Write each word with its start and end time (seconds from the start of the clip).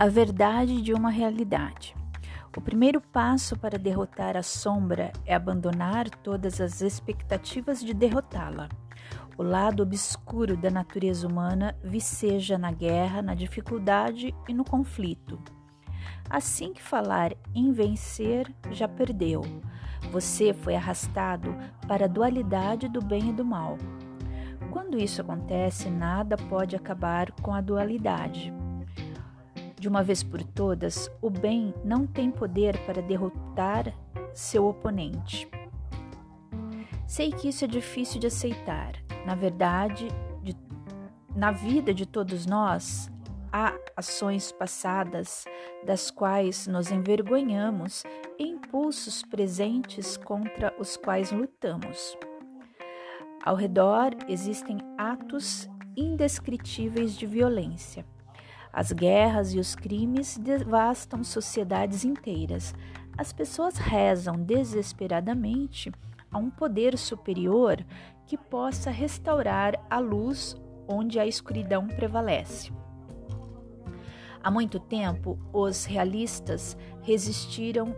A 0.00 0.06
verdade 0.06 0.80
de 0.80 0.94
uma 0.94 1.10
realidade. 1.10 1.92
O 2.56 2.60
primeiro 2.60 3.00
passo 3.00 3.58
para 3.58 3.76
derrotar 3.76 4.36
a 4.36 4.44
sombra 4.44 5.12
é 5.26 5.34
abandonar 5.34 6.08
todas 6.08 6.60
as 6.60 6.80
expectativas 6.80 7.80
de 7.80 7.92
derrotá-la. 7.92 8.68
O 9.36 9.42
lado 9.42 9.82
obscuro 9.82 10.56
da 10.56 10.70
natureza 10.70 11.26
humana 11.26 11.76
viceja 11.82 12.56
na 12.56 12.70
guerra, 12.70 13.22
na 13.22 13.34
dificuldade 13.34 14.32
e 14.48 14.54
no 14.54 14.64
conflito. 14.64 15.36
Assim 16.30 16.72
que 16.72 16.82
falar 16.82 17.32
em 17.52 17.72
vencer, 17.72 18.54
já 18.70 18.86
perdeu. 18.86 19.42
Você 20.12 20.54
foi 20.54 20.76
arrastado 20.76 21.52
para 21.88 22.04
a 22.04 22.08
dualidade 22.08 22.88
do 22.88 23.02
bem 23.02 23.30
e 23.30 23.32
do 23.32 23.44
mal. 23.44 23.76
Quando 24.70 24.96
isso 24.96 25.20
acontece, 25.22 25.90
nada 25.90 26.36
pode 26.36 26.76
acabar 26.76 27.32
com 27.32 27.52
a 27.52 27.60
dualidade. 27.60 28.56
De 29.78 29.88
uma 29.88 30.02
vez 30.02 30.22
por 30.22 30.42
todas, 30.42 31.10
o 31.22 31.30
bem 31.30 31.72
não 31.84 32.06
tem 32.06 32.30
poder 32.30 32.76
para 32.84 33.00
derrotar 33.00 33.94
seu 34.34 34.66
oponente. 34.66 35.48
Sei 37.06 37.30
que 37.30 37.48
isso 37.48 37.64
é 37.64 37.68
difícil 37.68 38.20
de 38.20 38.26
aceitar. 38.26 38.92
Na 39.24 39.34
verdade, 39.34 40.08
de, 40.42 40.56
na 41.34 41.52
vida 41.52 41.94
de 41.94 42.04
todos 42.04 42.44
nós, 42.44 43.08
há 43.52 43.72
ações 43.96 44.50
passadas 44.50 45.44
das 45.86 46.10
quais 46.10 46.66
nos 46.66 46.90
envergonhamos 46.90 48.04
e 48.38 48.48
impulsos 48.48 49.22
presentes 49.22 50.16
contra 50.16 50.74
os 50.78 50.96
quais 50.96 51.30
lutamos. 51.30 52.18
Ao 53.44 53.54
redor 53.54 54.10
existem 54.28 54.78
atos 54.98 55.68
indescritíveis 55.96 57.16
de 57.16 57.26
violência. 57.26 58.04
As 58.72 58.92
guerras 58.92 59.54
e 59.54 59.58
os 59.58 59.74
crimes 59.74 60.36
devastam 60.38 61.24
sociedades 61.24 62.04
inteiras. 62.04 62.74
As 63.16 63.32
pessoas 63.32 63.76
rezam 63.76 64.36
desesperadamente 64.36 65.90
a 66.30 66.38
um 66.38 66.50
poder 66.50 66.96
superior 66.96 67.84
que 68.26 68.36
possa 68.36 68.90
restaurar 68.90 69.74
a 69.88 69.98
luz 69.98 70.56
onde 70.86 71.18
a 71.18 71.26
escuridão 71.26 71.86
prevalece. 71.86 72.72
Há 74.42 74.50
muito 74.50 74.78
tempo, 74.78 75.38
os 75.52 75.84
realistas 75.84 76.76
resistiram, 77.02 77.94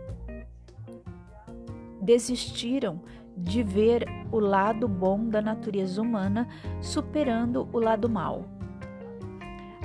desistiram 2.01 3.01
de 3.37 3.63
ver 3.63 4.05
o 4.31 4.39
lado 4.39 4.87
bom 4.87 5.29
da 5.29 5.41
natureza 5.41 6.01
humana 6.01 6.47
superando 6.81 7.69
o 7.71 7.79
lado 7.79 8.09
mal. 8.09 8.60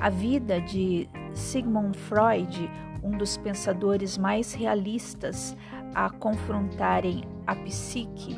A 0.00 0.10
vida 0.10 0.60
de 0.60 1.08
Sigmund 1.32 1.96
Freud, 1.96 2.70
um 3.02 3.16
dos 3.16 3.38
pensadores 3.38 4.18
mais 4.18 4.52
realistas 4.52 5.56
a 5.94 6.10
confrontarem 6.10 7.24
a 7.46 7.56
psique, 7.56 8.36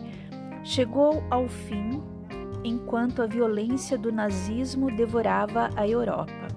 chegou 0.62 1.23
ao 1.31 1.48
fim 1.48 2.03
enquanto 2.62 3.23
a 3.23 3.27
violência 3.27 3.98
do 3.98 4.12
nazismo 4.12 4.91
devorava 4.95 5.70
a 5.75 5.86
Europa. 5.86 6.48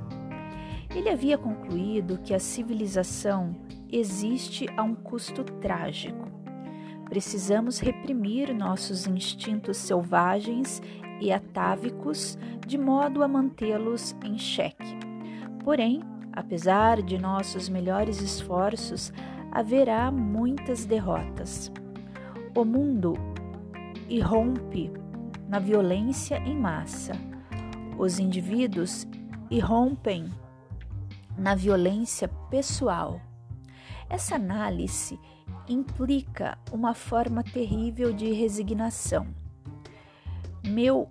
Ele 0.93 1.09
havia 1.09 1.37
concluído 1.37 2.19
que 2.19 2.33
a 2.33 2.39
civilização 2.39 3.55
existe 3.91 4.67
a 4.77 4.83
um 4.83 4.93
custo 4.93 5.43
trágico. 5.43 6.29
Precisamos 7.05 7.79
reprimir 7.79 8.53
nossos 8.53 9.07
instintos 9.07 9.77
selvagens 9.77 10.81
e 11.21 11.31
atávicos 11.31 12.37
de 12.65 12.77
modo 12.77 13.23
a 13.23 13.27
mantê-los 13.27 14.15
em 14.25 14.37
xeque. 14.37 14.97
Porém, 15.63 16.01
apesar 16.33 17.01
de 17.01 17.17
nossos 17.17 17.69
melhores 17.69 18.21
esforços, 18.21 19.13
haverá 19.51 20.11
muitas 20.11 20.85
derrotas. 20.85 21.71
O 22.55 22.65
mundo 22.65 23.13
irrompe 24.09 24.91
na 25.47 25.59
violência 25.59 26.37
em 26.39 26.57
massa. 26.57 27.13
Os 27.97 28.19
indivíduos 28.19 29.07
irrompem 29.49 30.25
na 31.37 31.55
violência 31.55 32.27
pessoal. 32.49 33.21
Essa 34.09 34.35
análise 34.35 35.19
implica 35.67 36.57
uma 36.71 36.93
forma 36.93 37.43
terrível 37.43 38.11
de 38.11 38.31
resignação. 38.31 39.27
Meu 40.63 41.09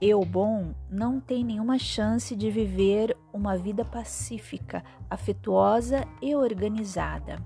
eu 0.00 0.24
bom 0.24 0.74
não 0.90 1.20
tem 1.20 1.44
nenhuma 1.44 1.78
chance 1.78 2.34
de 2.34 2.50
viver 2.50 3.16
uma 3.32 3.56
vida 3.56 3.84
pacífica, 3.84 4.82
afetuosa 5.10 6.06
e 6.22 6.34
organizada, 6.34 7.38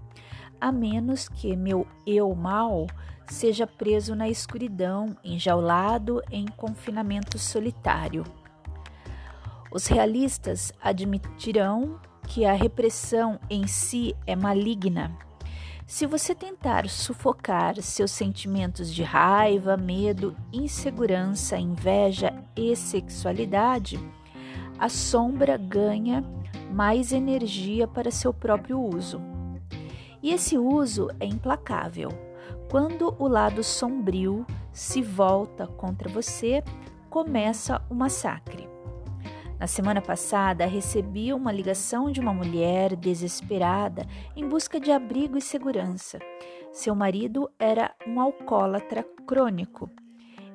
a 0.61 0.71
menos 0.71 1.29
que 1.29 1.57
meu 1.57 1.87
eu 2.07 2.33
mal 2.35 2.87
seja 3.27 3.67
preso 3.67 4.15
na 4.15 4.29
escuridão, 4.29 5.17
enjaulado 5.25 6.23
em 6.31 6.47
confinamento 6.47 7.39
solitário. 7.39 8.25
Os 9.73 9.87
realistas 9.87 10.73
admitirão 10.81 11.99
que 12.29 12.45
a 12.45 12.53
repressão 12.53 13.41
em 13.51 13.67
si 13.67 14.15
é 14.27 14.37
maligna 14.37 15.17
se 15.87 16.07
você 16.07 16.35
tentar 16.35 16.89
sufocar 16.89 17.81
seus 17.83 18.11
sentimentos 18.11 18.93
de 18.93 19.03
raiva, 19.03 19.77
medo, 19.77 20.35
insegurança, 20.53 21.59
inveja 21.59 22.33
e 22.57 22.75
sexualidade, 22.75 23.99
a 24.79 24.89
sombra 24.89 25.57
ganha 25.57 26.25
mais 26.73 27.13
energia 27.13 27.87
para 27.87 28.11
seu 28.11 28.33
próprio 28.33 28.81
uso. 28.81 29.21
E 30.23 30.33
esse 30.33 30.57
uso 30.57 31.11
é 31.21 31.27
implacável. 31.27 32.09
Quando 32.71 33.15
o 33.19 33.29
lado 33.29 33.63
sombrio 33.63 34.47
se 34.73 35.03
volta 35.03 35.67
contra 35.67 36.09
você, 36.09 36.65
começa 37.11 37.81
o 37.91 37.95
massacre. 37.95 38.74
Na 39.59 39.69
semana 39.69 40.03
passada, 40.03 40.67
recebi 40.67 41.33
uma 41.33 41.53
ligação 41.53 42.11
de 42.11 42.21
uma 42.21 42.35
mulher 42.35 42.97
desesperada 42.97 44.05
em 44.35 44.47
busca 44.49 44.81
de 44.81 44.91
abrigo 44.91 45.39
e 45.39 45.41
segurança. 45.41 46.19
Seu 46.73 46.95
marido 46.95 47.49
era 47.59 47.95
um 48.07 48.21
alcoólatra 48.21 49.05
crônico. 49.27 49.89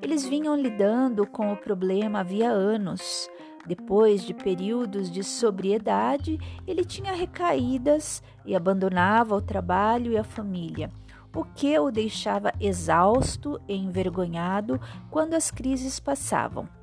Eles 0.02 0.26
vinham 0.26 0.56
lidando 0.56 1.26
com 1.26 1.52
o 1.52 1.58
problema 1.58 2.20
havia 2.20 2.50
anos. 2.50 3.30
Depois 3.66 4.24
de 4.24 4.34
períodos 4.34 5.10
de 5.10 5.24
sobriedade, 5.24 6.38
ele 6.68 6.84
tinha 6.84 7.14
recaídas 7.14 8.22
e 8.46 8.56
abandonava 8.56 9.36
o 9.36 9.42
trabalho 9.42 10.12
e 10.12 10.18
a 10.18 10.24
família, 10.24 10.90
o 11.36 11.44
que 11.44 11.78
o 11.78 11.92
deixava 11.92 12.52
exausto 12.60 13.60
e 13.68 13.76
envergonhado 13.76 14.80
quando 15.10 15.36
as 15.36 15.52
crises 15.52 16.00
passavam. 16.00 16.79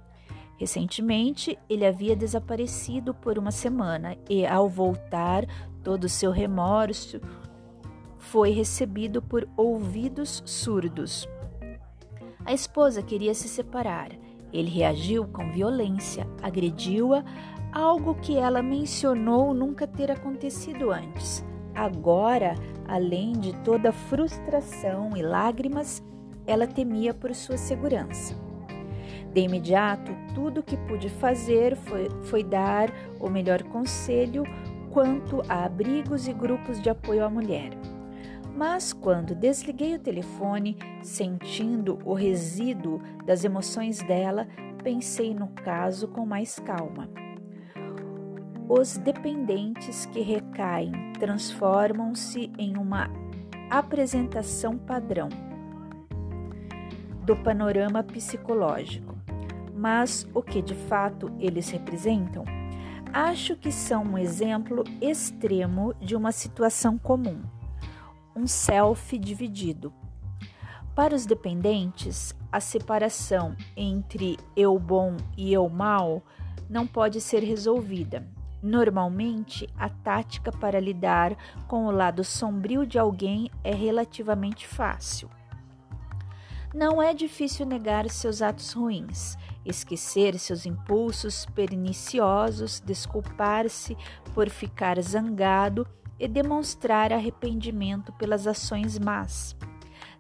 Recentemente, 0.57 1.59
ele 1.69 1.85
havia 1.85 2.17
desaparecido 2.17 3.13
por 3.13 3.39
uma 3.39 3.51
semana 3.51 4.17
e, 4.29 4.47
ao 4.47 4.69
voltar, 4.69 5.45
todo 5.83 6.05
o 6.05 6.09
seu 6.09 6.31
remorso 6.31 7.21
foi 8.19 8.51
recebido 8.51 9.23
por 9.23 9.49
ouvidos 9.57 10.43
surdos. 10.45 11.29
A 12.45 12.53
esposa 12.53 13.03
queria 13.03 13.35
se 13.35 13.49
separar. 13.49 14.11
Ele 14.53 14.71
reagiu 14.71 15.27
com 15.27 15.51
violência, 15.53 16.27
agrediu-a, 16.43 17.25
algo 17.73 18.15
que 18.15 18.37
ela 18.37 18.63
mencionou 18.63 19.53
nunca 19.53 19.87
ter 19.87 20.11
acontecido 20.11 20.91
antes. 20.91 21.45
Agora, 21.75 22.55
além 22.89 23.33
de 23.33 23.53
toda 23.63 23.93
frustração 23.93 25.17
e 25.17 25.23
lágrimas, 25.23 26.03
ela 26.47 26.67
temia 26.67 27.13
por 27.13 27.35
sua 27.35 27.59
segurança. 27.59 28.46
De 29.37 29.43
imediato, 29.43 30.17
tudo 30.35 30.61
o 30.61 30.63
que 30.63 30.79
pude 30.79 31.11
fazer 31.11 31.77
foi, 31.77 32.09
foi 32.23 32.43
dar 32.43 32.91
o 33.21 33.29
melhor 33.29 33.63
conselho 33.65 34.45
quanto 34.91 35.43
a 35.47 35.67
abrigos 35.67 36.27
e 36.27 36.33
grupos 36.33 36.81
de 36.81 36.89
apoio 36.89 37.23
à 37.23 37.29
mulher. 37.29 37.69
Mas 38.57 38.95
quando 38.95 39.35
desliguei 39.35 39.95
o 39.95 39.99
telefone, 39.99 40.79
sentindo 41.03 41.99
o 42.03 42.15
resíduo 42.15 42.99
das 43.27 43.45
emoções 43.45 44.03
dela, 44.05 44.49
pensei 44.83 45.35
no 45.35 45.49
caso 45.49 46.09
com 46.09 46.25
mais 46.25 46.59
calma. 46.59 47.07
Os 48.67 48.97
dependentes 48.97 50.07
que 50.07 50.23
recaem 50.23 51.13
transformam-se 51.21 52.51
em 52.57 52.79
uma 52.79 53.11
apresentação 53.69 54.79
padrão 54.79 55.29
do 57.27 57.37
panorama 57.37 58.03
psicológico 58.03 59.16
mas 59.77 60.27
o 60.33 60.43
que 60.43 60.63
de 60.63 60.75
fato 60.75 61.31
eles 61.39 61.69
representam? 61.69 62.45
Acho 63.13 63.55
que 63.57 63.71
são 63.71 64.03
um 64.03 64.19
exemplo 64.19 64.83
extremo 65.01 65.95
de 66.01 66.17
uma 66.17 66.33
situação 66.33 66.99
comum, 66.99 67.43
um 68.35 68.47
self 68.47 69.17
dividido. 69.19 69.93
Para 70.95 71.15
os 71.15 71.27
dependentes, 71.27 72.35
a 72.51 72.59
separação 72.59 73.55
entre 73.77 74.39
eu 74.57 74.79
bom 74.79 75.17
e 75.37 75.53
eu 75.53 75.69
mal 75.69 76.23
não 76.69 76.87
pode 76.87 77.21
ser 77.21 77.43
resolvida. 77.43 78.27
Normalmente, 78.63 79.69
a 79.79 79.89
tática 79.89 80.51
para 80.51 80.81
lidar 80.81 81.37
com 81.69 81.87
o 81.87 81.91
lado 81.91 82.25
sombrio 82.25 82.87
de 82.87 82.99
alguém 82.99 83.51
é 83.63 83.75
relativamente 83.75 84.67
fácil. 84.67 85.31
Não 86.75 87.01
é 87.01 87.15
difícil 87.15 87.65
negar 87.65 88.09
seus 88.11 88.43
atos 88.43 88.73
ruins, 88.73 89.37
esquecer 89.67 90.39
seus 90.39 90.67
impulsos 90.67 91.47
perniciosos, 91.47 92.81
desculpar-se 92.81 93.97
por 94.35 94.49
ficar 94.49 95.01
zangado 95.03 95.87
e 96.19 96.27
demonstrar 96.27 97.13
arrependimento 97.13 98.13
pelas 98.15 98.47
ações 98.47 98.99
más. 98.99 99.57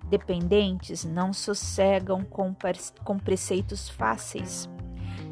Dependentes 0.08 1.04
não 1.04 1.32
sossegam 1.32 2.22
com, 2.24 2.54
com 3.04 3.18
preceitos 3.18 3.88
fáceis. 3.88 4.68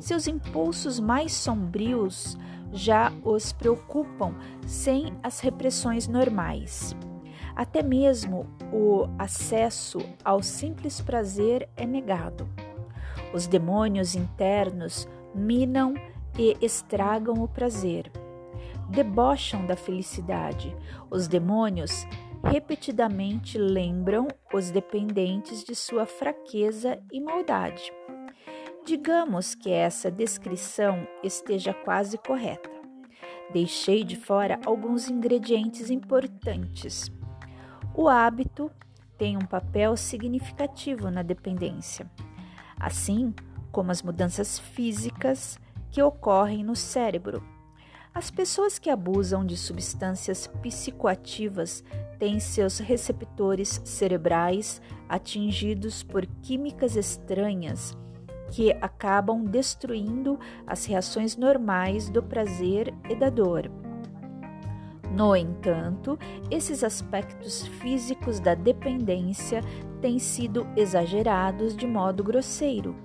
Seus 0.00 0.26
impulsos 0.26 0.98
mais 0.98 1.32
sombrios 1.32 2.36
já 2.72 3.12
os 3.24 3.52
preocupam 3.52 4.34
sem 4.66 5.16
as 5.22 5.40
repressões 5.40 6.08
normais. 6.08 6.94
Até 7.54 7.82
mesmo 7.82 8.46
o 8.72 9.06
acesso 9.16 9.98
ao 10.24 10.42
simples 10.42 11.00
prazer 11.00 11.68
é 11.76 11.86
negado. 11.86 12.48
Os 13.34 13.48
demônios 13.48 14.14
internos 14.14 15.08
minam 15.34 15.92
e 16.38 16.56
estragam 16.64 17.42
o 17.42 17.48
prazer. 17.48 18.08
Debocham 18.88 19.66
da 19.66 19.74
felicidade. 19.74 20.72
Os 21.10 21.26
demônios 21.26 22.06
repetidamente 22.44 23.58
lembram 23.58 24.28
os 24.52 24.70
dependentes 24.70 25.64
de 25.64 25.74
sua 25.74 26.06
fraqueza 26.06 27.02
e 27.10 27.20
maldade. 27.20 27.92
Digamos 28.86 29.56
que 29.56 29.68
essa 29.68 30.12
descrição 30.12 31.04
esteja 31.20 31.74
quase 31.74 32.16
correta. 32.16 32.70
Deixei 33.52 34.04
de 34.04 34.14
fora 34.14 34.60
alguns 34.64 35.10
ingredientes 35.10 35.90
importantes. 35.90 37.10
O 37.96 38.08
hábito 38.08 38.70
tem 39.18 39.36
um 39.36 39.44
papel 39.44 39.96
significativo 39.96 41.10
na 41.10 41.22
dependência, 41.22 42.08
assim 42.84 43.34
como 43.72 43.90
as 43.90 44.02
mudanças 44.02 44.58
físicas 44.58 45.58
que 45.90 46.02
ocorrem 46.02 46.62
no 46.62 46.76
cérebro. 46.76 47.42
As 48.14 48.30
pessoas 48.30 48.78
que 48.78 48.90
abusam 48.90 49.44
de 49.44 49.56
substâncias 49.56 50.46
psicoativas 50.62 51.82
têm 52.18 52.38
seus 52.38 52.78
receptores 52.78 53.80
cerebrais 53.84 54.80
atingidos 55.08 56.02
por 56.02 56.24
químicas 56.42 56.94
estranhas 56.94 57.96
que 58.50 58.70
acabam 58.80 59.44
destruindo 59.44 60.38
as 60.64 60.84
reações 60.84 61.36
normais 61.36 62.08
do 62.08 62.22
prazer 62.22 62.94
e 63.10 63.16
da 63.16 63.30
dor. 63.30 63.68
No 65.14 65.36
entanto, 65.36 66.18
esses 66.50 66.82
aspectos 66.82 67.64
físicos 67.64 68.40
da 68.40 68.56
dependência 68.56 69.60
têm 70.00 70.18
sido 70.18 70.66
exagerados 70.76 71.76
de 71.76 71.86
modo 71.86 72.24
grosseiro. 72.24 72.96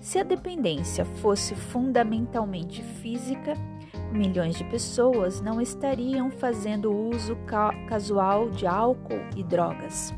Se 0.00 0.16
a 0.20 0.22
dependência 0.22 1.04
fosse 1.04 1.56
fundamentalmente 1.56 2.84
física, 2.84 3.54
milhões 4.12 4.56
de 4.56 4.62
pessoas 4.62 5.40
não 5.40 5.60
estariam 5.60 6.30
fazendo 6.30 6.94
uso 6.94 7.34
ca 7.46 7.74
casual 7.88 8.48
de 8.50 8.64
álcool 8.64 9.26
e 9.34 9.42
drogas. 9.42 10.14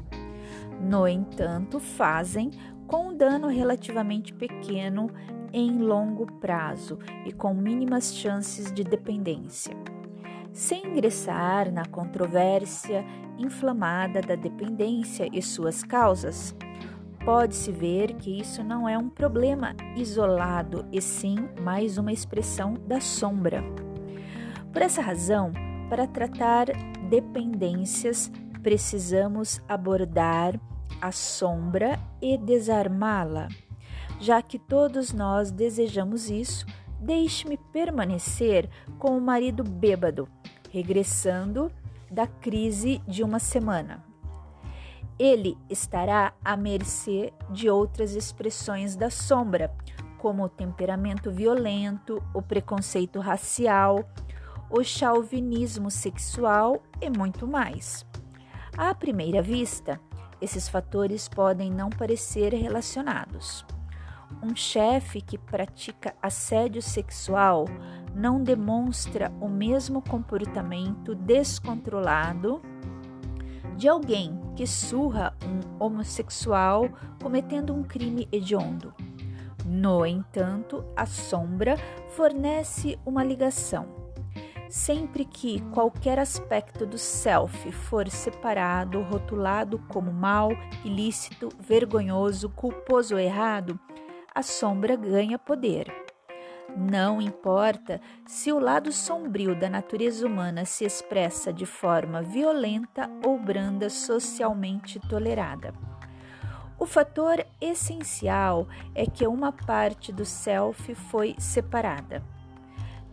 No 0.78 1.08
entanto, 1.08 1.80
fazem 1.80 2.50
com 2.86 3.08
um 3.08 3.16
dano 3.16 3.48
relativamente 3.48 4.34
pequeno 4.34 5.08
em 5.50 5.78
longo 5.78 6.26
prazo 6.40 6.98
e 7.24 7.32
com 7.32 7.54
mínimas 7.54 8.14
chances 8.14 8.70
de 8.70 8.84
dependência 8.84 9.74
sem 10.56 10.86
ingressar 10.86 11.70
na 11.70 11.84
controvérsia 11.84 13.04
inflamada 13.38 14.22
da 14.22 14.34
dependência 14.34 15.28
e 15.30 15.42
suas 15.42 15.82
causas. 15.82 16.56
Pode-se 17.26 17.70
ver 17.70 18.14
que 18.14 18.40
isso 18.40 18.64
não 18.64 18.88
é 18.88 18.96
um 18.96 19.10
problema 19.10 19.76
isolado, 19.94 20.86
e 20.90 21.02
sim 21.02 21.36
mais 21.60 21.98
uma 21.98 22.10
expressão 22.10 22.72
da 22.72 23.02
sombra. 23.02 23.62
Por 24.72 24.80
essa 24.80 25.02
razão, 25.02 25.52
para 25.90 26.06
tratar 26.06 26.68
dependências, 27.10 28.32
precisamos 28.62 29.60
abordar 29.68 30.58
a 31.02 31.12
sombra 31.12 32.00
e 32.22 32.38
desarmá-la. 32.38 33.48
Já 34.18 34.40
que 34.40 34.58
todos 34.58 35.12
nós 35.12 35.50
desejamos 35.50 36.30
isso, 36.30 36.64
deixe-me 37.00 37.56
permanecer 37.56 38.69
com 38.98 39.16
o 39.16 39.20
marido 39.20 39.62
bêbado, 39.62 40.28
regressando 40.70 41.70
da 42.10 42.26
crise 42.26 43.00
de 43.06 43.22
uma 43.22 43.38
semana. 43.38 44.04
Ele 45.19 45.56
estará 45.70 46.34
à 46.44 46.56
mercê 46.56 47.32
de 47.50 47.70
outras 47.70 48.14
expressões 48.14 48.96
da 48.96 49.10
sombra, 49.10 49.75
como 50.19 50.44
o 50.44 50.48
temperamento 50.48 51.31
violento, 51.31 52.22
o 52.34 52.43
preconceito 52.43 53.20
racial, 53.20 54.04
o 54.70 54.82
chauvinismo 54.82 55.90
sexual 55.90 56.82
e 57.00 57.08
muito 57.08 57.46
mais. 57.46 58.04
À 58.76 58.94
primeira 58.94 59.40
vista, 59.40 59.99
esses 60.40 60.69
fatores 60.69 61.28
podem 61.28 61.70
não 61.70 61.88
parecer 61.88 62.52
relacionados. 62.52 63.64
Um 64.43 64.55
chefe 64.55 65.20
que 65.20 65.38
pratica 65.38 66.14
assédio 66.23 66.82
sexual 66.82 67.67
não 68.14 68.43
demonstra 68.43 69.32
o 69.40 69.49
mesmo 69.49 70.02
comportamento 70.02 71.14
descontrolado 71.14 72.61
de 73.76 73.88
alguém 73.88 74.40
que 74.55 74.67
surra 74.67 75.34
um 75.44 75.84
homossexual 75.84 76.88
cometendo 77.23 77.75
um 77.75 77.82
crime 77.82 78.26
hediondo. 78.32 78.94
No 79.64 80.06
entanto, 80.06 80.84
a 80.96 81.05
sombra 81.05 81.76
fornece 82.11 82.99
uma 83.05 83.23
ligação. 83.23 84.06
Sempre 84.69 85.25
que 85.25 85.61
qualquer 85.73 86.19
aspecto 86.19 86.87
do 86.87 86.99
self 86.99 87.70
for 87.73 88.08
separado, 88.08 89.02
rotulado 89.02 89.78
como 89.88 90.12
mal, 90.12 90.50
ilícito, 90.84 91.49
vergonhoso, 91.61 92.49
culposo 92.49 93.14
ou 93.14 93.20
errado, 93.20 93.78
a 94.36 94.42
sombra 94.42 94.96
ganha 94.96 95.38
poder. 95.38 95.90
Não 96.76 97.22
importa 97.22 98.02
se 98.26 98.52
o 98.52 98.58
lado 98.58 98.92
sombrio 98.92 99.58
da 99.58 99.70
natureza 99.70 100.26
humana 100.26 100.66
se 100.66 100.84
expressa 100.84 101.50
de 101.50 101.64
forma 101.64 102.20
violenta 102.20 103.11
ou 103.25 103.38
branda 103.38 103.88
socialmente 103.88 105.00
tolerada. 105.08 105.72
O 106.78 106.84
fator 106.84 107.46
essencial 107.62 108.68
é 108.94 109.06
que 109.06 109.26
uma 109.26 109.52
parte 109.52 110.12
do 110.12 110.26
self 110.26 110.94
foi 110.94 111.34
separada. 111.38 112.22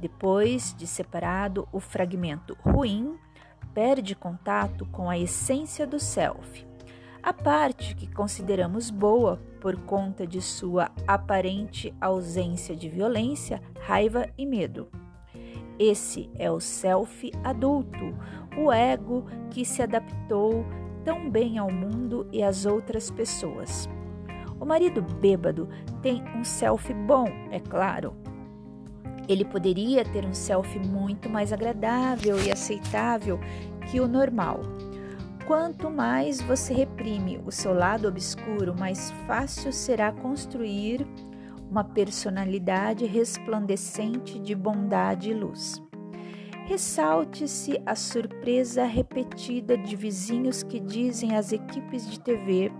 Depois 0.02 0.76
de 0.78 0.86
separado, 0.86 1.70
o 1.72 1.80
fragmento 1.80 2.58
ruim 2.60 3.18
perde 3.74 4.14
contato 4.14 4.86
com 4.88 5.10
a 5.10 5.18
essência 5.18 5.88
do 5.88 6.02
self. 6.02 6.73
A 7.24 7.32
parte 7.32 7.96
que 7.96 8.06
consideramos 8.06 8.90
boa 8.90 9.40
por 9.62 9.78
conta 9.78 10.28
de 10.28 10.42
sua 10.42 10.92
aparente 11.08 11.96
ausência 12.02 12.76
de 12.76 12.90
violência, 12.90 13.62
raiva 13.80 14.28
e 14.38 14.46
medo. 14.46 14.90
Esse 15.80 16.30
é 16.36 16.52
o 16.52 16.60
self 16.60 17.32
adulto, 17.42 18.14
o 18.58 18.70
ego 18.70 19.26
que 19.50 19.64
se 19.64 19.82
adaptou 19.82 20.66
tão 21.06 21.30
bem 21.30 21.58
ao 21.58 21.72
mundo 21.72 22.28
e 22.30 22.44
às 22.44 22.66
outras 22.66 23.10
pessoas. 23.10 23.88
O 24.60 24.66
marido 24.66 25.02
bêbado 25.02 25.70
tem 26.02 26.22
um 26.36 26.44
self 26.44 26.94
bom, 26.94 27.28
é 27.52 27.60
claro. 27.62 28.14
Ele 29.30 29.46
poderia 29.46 30.04
ter 30.04 30.26
um 30.26 30.34
self 30.34 30.78
muito 30.78 31.30
mais 31.30 31.54
agradável 31.54 32.38
e 32.44 32.52
aceitável 32.52 33.40
que 33.90 34.02
o 34.02 34.10
normal 34.10 34.60
Quanto 35.46 35.90
mais 35.90 36.42
você 36.42 36.74
reprime 36.74 37.38
o 37.46 37.52
seu 37.52 37.74
lado 37.74 38.08
obscuro, 38.08 38.74
mais 38.80 39.12
fácil 39.28 39.74
será 39.74 40.10
construir 40.10 41.06
uma 41.70 41.84
personalidade 41.84 43.06
resplandecente 43.06 44.40
de 44.40 44.56
bondade 44.56 45.32
e 45.32 45.34
luz. 45.34 45.84
Ressalte-se 46.66 47.78
a 47.86 47.94
surpresa 47.94 48.86
repetida 48.86 49.78
de 49.78 49.98
vizinhos 49.98 50.64
que 50.64 50.80
dizem 50.80 51.36
às 51.36 51.52
equipes 51.52 52.10
de 52.10 52.22
TV, 52.22 52.72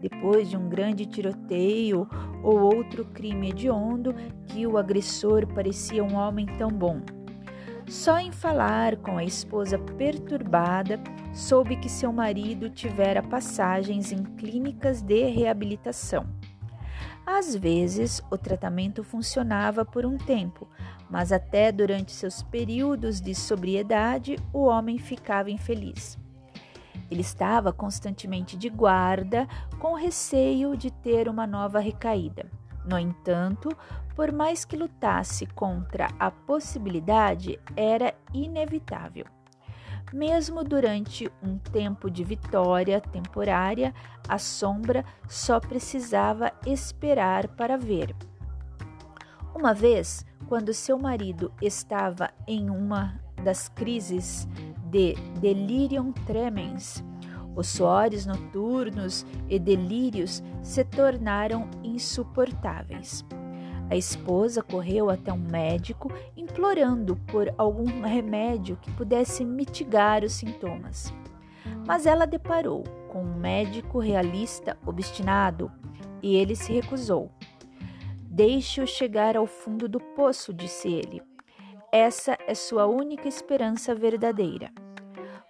depois 0.00 0.48
de 0.48 0.56
um 0.56 0.66
grande 0.66 1.04
tiroteio 1.04 2.08
ou 2.42 2.58
outro 2.58 3.04
crime 3.04 3.50
hediondo, 3.50 4.14
que 4.46 4.66
o 4.66 4.78
agressor 4.78 5.46
parecia 5.46 6.02
um 6.02 6.14
homem 6.14 6.46
tão 6.56 6.70
bom. 6.70 7.02
Só 7.88 8.18
em 8.18 8.30
falar 8.30 8.96
com 8.98 9.16
a 9.16 9.24
esposa 9.24 9.78
perturbada, 9.78 11.00
soube 11.32 11.74
que 11.76 11.88
seu 11.88 12.12
marido 12.12 12.68
tivera 12.68 13.22
passagens 13.22 14.12
em 14.12 14.22
clínicas 14.22 15.00
de 15.00 15.24
reabilitação. 15.30 16.26
Às 17.26 17.54
vezes, 17.54 18.22
o 18.30 18.36
tratamento 18.36 19.02
funcionava 19.02 19.86
por 19.86 20.04
um 20.04 20.18
tempo, 20.18 20.68
mas 21.08 21.32
até 21.32 21.72
durante 21.72 22.12
seus 22.12 22.42
períodos 22.42 23.22
de 23.22 23.34
sobriedade, 23.34 24.36
o 24.52 24.64
homem 24.64 24.98
ficava 24.98 25.50
infeliz. 25.50 26.18
Ele 27.10 27.22
estava 27.22 27.72
constantemente 27.72 28.54
de 28.54 28.68
guarda, 28.68 29.48
com 29.78 29.94
receio 29.94 30.76
de 30.76 30.90
ter 30.90 31.26
uma 31.26 31.46
nova 31.46 31.80
recaída. 31.80 32.50
No 32.88 32.98
entanto, 32.98 33.68
por 34.16 34.32
mais 34.32 34.64
que 34.64 34.76
lutasse 34.76 35.44
contra 35.46 36.08
a 36.18 36.30
possibilidade, 36.30 37.60
era 37.76 38.14
inevitável. 38.32 39.26
Mesmo 40.10 40.64
durante 40.64 41.30
um 41.42 41.58
tempo 41.58 42.10
de 42.10 42.24
vitória 42.24 42.98
temporária, 42.98 43.94
a 44.26 44.38
sombra 44.38 45.04
só 45.28 45.60
precisava 45.60 46.50
esperar 46.64 47.46
para 47.48 47.76
ver. 47.76 48.16
Uma 49.54 49.74
vez, 49.74 50.24
quando 50.48 50.72
seu 50.72 50.98
marido 50.98 51.52
estava 51.60 52.30
em 52.46 52.70
uma 52.70 53.20
das 53.44 53.68
crises 53.68 54.48
de 54.90 55.14
delirium 55.40 56.10
tremens, 56.10 57.04
os 57.58 57.66
suores 57.66 58.24
noturnos 58.24 59.26
e 59.48 59.58
delírios 59.58 60.44
se 60.62 60.84
tornaram 60.84 61.68
insuportáveis. 61.82 63.24
A 63.90 63.96
esposa 63.96 64.62
correu 64.62 65.10
até 65.10 65.32
um 65.32 65.38
médico 65.38 66.08
implorando 66.36 67.16
por 67.16 67.52
algum 67.58 68.02
remédio 68.02 68.78
que 68.80 68.92
pudesse 68.92 69.44
mitigar 69.44 70.22
os 70.22 70.34
sintomas. 70.34 71.12
Mas 71.84 72.06
ela 72.06 72.26
deparou 72.26 72.84
com 73.08 73.24
um 73.24 73.34
médico 73.34 73.98
realista 73.98 74.78
obstinado 74.86 75.72
e 76.22 76.36
ele 76.36 76.54
se 76.54 76.72
recusou. 76.72 77.28
Deixe-o 78.22 78.86
chegar 78.86 79.36
ao 79.36 79.48
fundo 79.48 79.88
do 79.88 79.98
poço, 79.98 80.54
disse 80.54 80.88
ele. 80.88 81.20
Essa 81.90 82.38
é 82.46 82.54
sua 82.54 82.86
única 82.86 83.26
esperança 83.26 83.96
verdadeira. 83.96 84.70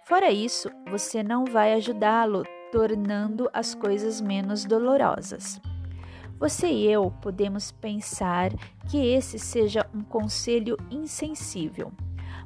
Fora 0.09 0.31
isso, 0.31 0.71
você 0.89 1.21
não 1.21 1.45
vai 1.45 1.71
ajudá-lo, 1.73 2.43
tornando 2.71 3.47
as 3.53 3.75
coisas 3.75 4.19
menos 4.19 4.65
dolorosas. 4.65 5.61
Você 6.39 6.67
e 6.67 6.91
eu 6.91 7.11
podemos 7.21 7.71
pensar 7.71 8.49
que 8.89 8.97
esse 8.97 9.37
seja 9.37 9.87
um 9.93 10.01
conselho 10.01 10.75
insensível, 10.89 11.91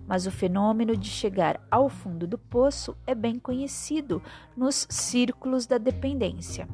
mas 0.06 0.28
o 0.28 0.32
fenômeno 0.32 0.98
de 0.98 1.08
chegar 1.08 1.66
ao 1.72 1.88
fundo 1.88 2.28
do 2.28 2.38
poço 2.38 2.98
é 3.08 3.16
bem 3.16 3.40
conhecido 3.40 4.22
nos 4.58 4.86
círculos 4.90 5.66
da 5.66 5.78
dependência. 5.78 6.68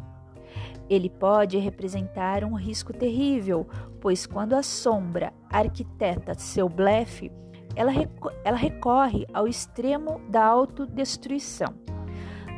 Ele 0.90 1.08
pode 1.08 1.60
representar 1.60 2.44
um 2.44 2.56
risco 2.56 2.92
terrível, 2.92 3.68
pois 4.02 4.26
quando 4.26 4.56
a 4.56 4.64
sombra 4.64 5.32
arquiteta 5.52 6.34
seu 6.34 6.68
blefe, 6.68 7.32
ela, 7.76 7.92
ela 8.44 8.58
recorre 8.58 9.26
ao 9.34 9.48
extremo 9.48 10.22
da 10.30 10.44
autodestruição. 10.46 11.74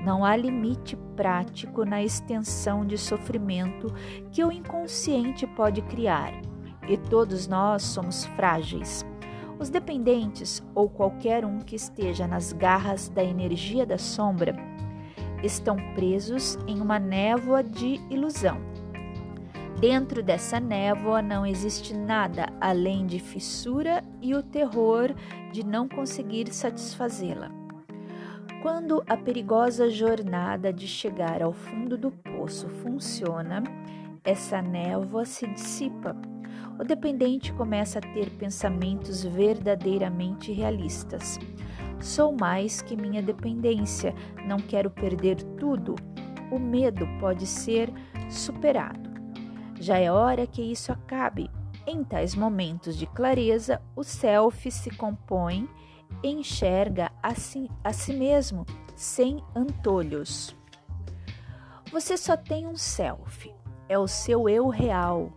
Não 0.04 0.26
há 0.26 0.36
limite 0.36 0.96
prático 1.16 1.86
na 1.86 2.02
extensão 2.02 2.86
de 2.86 2.98
sofrimento 2.98 3.94
que 4.32 4.44
o 4.44 4.52
inconsciente 4.52 5.46
pode 5.46 5.82
criar, 5.84 6.34
e 6.88 6.98
todos 6.98 7.48
nós 7.48 7.84
somos 7.84 8.26
frágeis. 8.26 9.06
Os 9.60 9.70
dependentes, 9.70 10.64
ou 10.74 10.90
qualquer 10.90 11.46
um 11.46 11.60
que 11.60 11.76
esteja 11.76 12.28
nas 12.28 12.52
garras 12.52 13.10
da 13.10 13.24
energia 13.24 13.86
da 13.86 13.98
sombra, 13.98 14.56
estão 15.44 15.76
presos 15.94 16.58
em 16.68 16.82
uma 16.82 16.98
névoa 16.98 17.64
de 17.64 18.02
ilusão. 18.10 18.71
Dentro 19.80 20.22
dessa 20.22 20.60
névoa 20.60 21.22
não 21.22 21.46
existe 21.46 21.96
nada 21.96 22.48
além 22.60 23.08
de 23.08 23.20
fissura 23.20 24.04
e 24.22 24.36
o 24.36 24.44
terror 24.44 25.14
de 25.52 25.66
não 25.66 25.88
conseguir 25.88 26.54
satisfazê-la. 26.54 27.50
Quando 28.62 29.04
a 29.10 29.18
perigosa 29.18 29.90
jornada 29.90 30.72
de 30.72 30.88
chegar 30.88 31.42
ao 31.42 31.52
fundo 31.52 31.98
do 31.98 32.12
poço 32.12 32.70
funciona, 32.70 33.64
essa 34.24 34.62
névoa 34.62 35.26
se 35.26 35.48
dissipa. 35.48 36.16
O 36.80 36.84
dependente 36.84 37.52
começa 37.54 37.98
a 37.98 38.02
ter 38.02 38.30
pensamentos 38.32 39.24
verdadeiramente 39.24 40.52
realistas. 40.52 41.40
Sou 42.00 42.32
mais 42.32 42.82
que 42.82 42.96
minha 42.96 43.22
dependência, 43.22 44.14
não 44.48 44.58
quero 44.58 44.92
perder 44.92 45.42
tudo. 45.58 45.96
O 46.52 46.60
medo 46.60 47.08
pode 47.20 47.48
ser 47.48 47.92
superado. 48.30 49.11
Já 49.82 49.98
é 49.98 50.12
hora 50.12 50.46
que 50.46 50.62
isso 50.62 50.92
acabe. 50.92 51.50
Em 51.88 52.04
tais 52.04 52.36
momentos 52.36 52.96
de 52.96 53.08
clareza, 53.08 53.82
o 53.96 54.04
self 54.04 54.70
se 54.70 54.92
compõe 54.92 55.68
enxerga 56.24 57.12
a 57.24 57.34
si, 57.34 57.68
a 57.84 57.92
si 57.92 58.14
mesmo 58.14 58.64
sem 58.96 59.44
antolhos. 59.56 60.56
Você 61.92 62.16
só 62.16 62.38
tem 62.38 62.68
um 62.68 62.76
self, 62.76 63.52
é 63.90 63.98
o 63.98 64.08
seu 64.08 64.48
eu 64.48 64.70
real. 64.70 65.34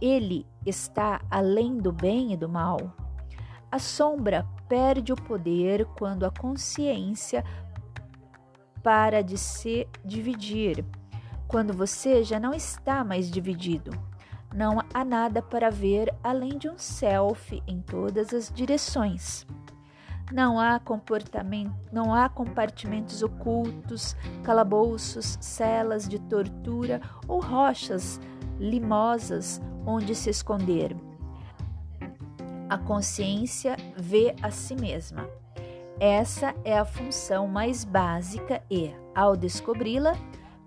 Ele 0.00 0.46
está 0.64 1.20
além 1.28 1.78
do 1.78 1.90
bem 1.90 2.32
e 2.32 2.36
do 2.36 2.48
mal. 2.48 2.78
A 3.72 3.80
sombra 3.80 4.46
perde 4.68 5.12
o 5.12 5.16
poder 5.16 5.84
quando 5.98 6.24
a 6.24 6.30
consciência 6.30 7.44
para 8.84 9.20
de 9.20 9.36
se 9.36 9.88
dividir, 10.04 10.84
quando 11.48 11.72
você 11.72 12.22
já 12.22 12.38
não 12.38 12.52
está 12.52 13.02
mais 13.02 13.30
dividido. 13.30 13.90
Não 14.54 14.82
há 14.92 15.04
nada 15.04 15.42
para 15.42 15.70
ver 15.70 16.14
além 16.22 16.58
de 16.58 16.68
um 16.68 16.78
self 16.78 17.62
em 17.66 17.80
todas 17.80 18.32
as 18.32 18.52
direções. 18.52 19.46
Não 20.30 20.60
há 20.60 20.78
comportamento, 20.78 21.74
não 21.90 22.14
há 22.14 22.28
compartimentos 22.28 23.22
ocultos, 23.22 24.14
calabouços, 24.44 25.38
celas 25.40 26.06
de 26.06 26.18
tortura 26.18 27.00
ou 27.26 27.40
rochas 27.40 28.20
limosas 28.58 29.60
onde 29.86 30.14
se 30.14 30.28
esconder. 30.28 30.94
A 32.68 32.76
consciência 32.76 33.74
vê 33.96 34.36
a 34.42 34.50
si 34.50 34.74
mesma. 34.74 35.26
Essa 35.98 36.54
é 36.62 36.78
a 36.78 36.84
função 36.84 37.48
mais 37.48 37.82
básica 37.84 38.62
e, 38.70 38.94
ao 39.14 39.34
descobri-la, 39.34 40.12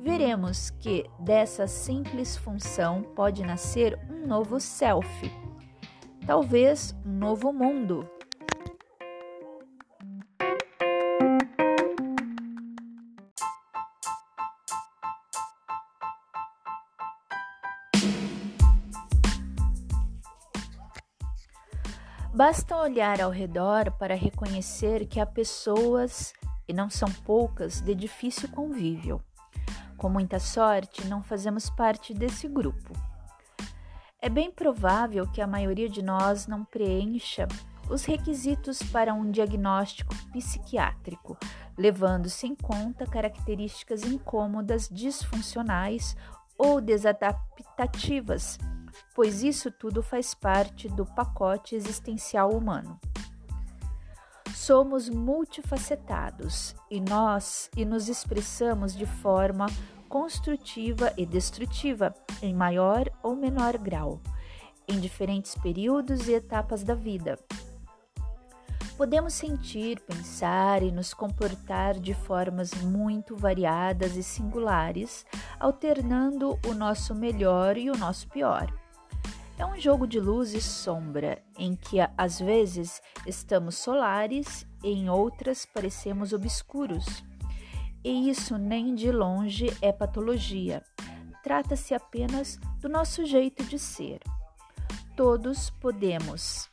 veremos 0.02 0.72
que 0.72 1.08
dessa 1.20 1.68
simples 1.68 2.36
função 2.36 3.04
pode 3.16 3.44
nascer 3.44 4.00
um 4.10 4.26
novo 4.26 4.60
self, 4.60 5.32
talvez 6.26 6.96
um 7.06 7.12
novo 7.12 7.54
mundo. 7.54 8.10
Basta 22.34 22.76
olhar 22.76 23.22
ao 23.22 23.30
redor 23.30 23.92
para 24.00 24.16
reconhecer 24.16 25.06
que 25.06 25.20
há 25.20 25.28
pessoas, 25.28 26.34
e 26.68 26.74
não 26.74 26.90
são 26.90 27.08
poucas, 27.24 27.82
de 27.82 27.94
difícil 27.94 28.50
convívio. 28.50 29.22
Com 30.02 30.10
muita 30.10 30.40
sorte, 30.40 31.06
não 31.06 31.22
fazemos 31.22 31.70
parte 31.70 32.12
desse 32.12 32.48
grupo. 32.48 32.92
É 34.20 34.28
bem 34.30 34.50
provável 34.50 35.28
que 35.32 35.40
a 35.40 35.46
maioria 35.46 35.88
de 35.88 36.02
nós 36.02 36.48
não 36.48 36.66
preencha 36.66 37.48
os 37.88 38.04
requisitos 38.04 38.82
para 38.82 39.14
um 39.14 39.30
diagnóstico 39.30 40.16
psiquiátrico, 40.32 41.38
levando-se 41.78 42.48
em 42.48 42.56
conta 42.56 43.06
características 43.06 44.02
incômodas, 44.02 44.90
disfuncionais 44.90 46.18
ou 46.58 46.82
desadaptativas 46.82 48.58
pois 49.14 49.44
isso 49.44 49.72
tudo 49.72 50.02
faz 50.02 50.34
parte 50.34 50.88
do 50.90 51.06
pacote 51.06 51.76
existencial 51.76 52.52
humano. 52.52 53.00
Somos 54.62 55.10
multifacetados 55.10 56.76
e 56.88 57.02
nós 57.02 57.68
e 57.76 57.84
nos 57.84 58.08
expressamos 58.08 58.96
de 58.96 59.08
forma 59.08 59.66
construtiva 60.08 61.12
e 61.18 61.26
destrutiva, 61.26 62.14
em 62.44 62.54
maior 62.54 63.10
ou 63.24 63.36
menor 63.36 63.76
grau, 63.80 64.22
em 64.88 65.00
diferentes 65.00 65.56
períodos 65.56 66.28
e 66.28 66.34
etapas 66.34 66.84
da 66.84 66.94
vida. 66.94 67.40
Podemos 68.96 69.34
sentir, 69.34 70.00
pensar 70.02 70.84
e 70.84 70.92
nos 70.92 71.12
comportar 71.12 71.96
de 71.96 72.14
formas 72.14 72.72
muito 72.84 73.36
variadas 73.36 74.16
e 74.16 74.22
singulares, 74.22 75.26
alternando 75.60 76.60
o 76.68 76.76
nosso 76.76 77.16
melhor 77.16 77.78
e 77.78 77.90
o 77.90 77.98
nosso 77.98 78.30
pior. 78.30 78.72
É 79.62 79.66
um 79.68 79.80
jogo 79.80 80.08
de 80.08 80.20
luz 80.20 80.56
e 80.56 80.60
sombra, 80.60 81.40
em 81.56 81.76
que 81.76 81.98
às 82.18 82.40
vezes 82.40 83.00
estamos 83.28 83.76
solares 83.76 84.66
e 84.84 84.90
em 84.90 85.08
outras 85.08 85.68
parecemos 85.68 86.34
obscuros. 86.34 87.24
E 88.04 88.28
isso 88.28 88.58
nem 88.58 88.96
de 88.96 89.12
longe 89.12 89.68
é 89.80 89.92
patologia. 89.92 90.82
trata-se 91.44 91.94
apenas 91.94 92.58
do 92.80 92.90
nosso 92.90 93.24
jeito 93.24 93.64
de 93.64 93.78
ser. 93.78 94.22
Todos 95.16 95.70
podemos, 95.70 96.68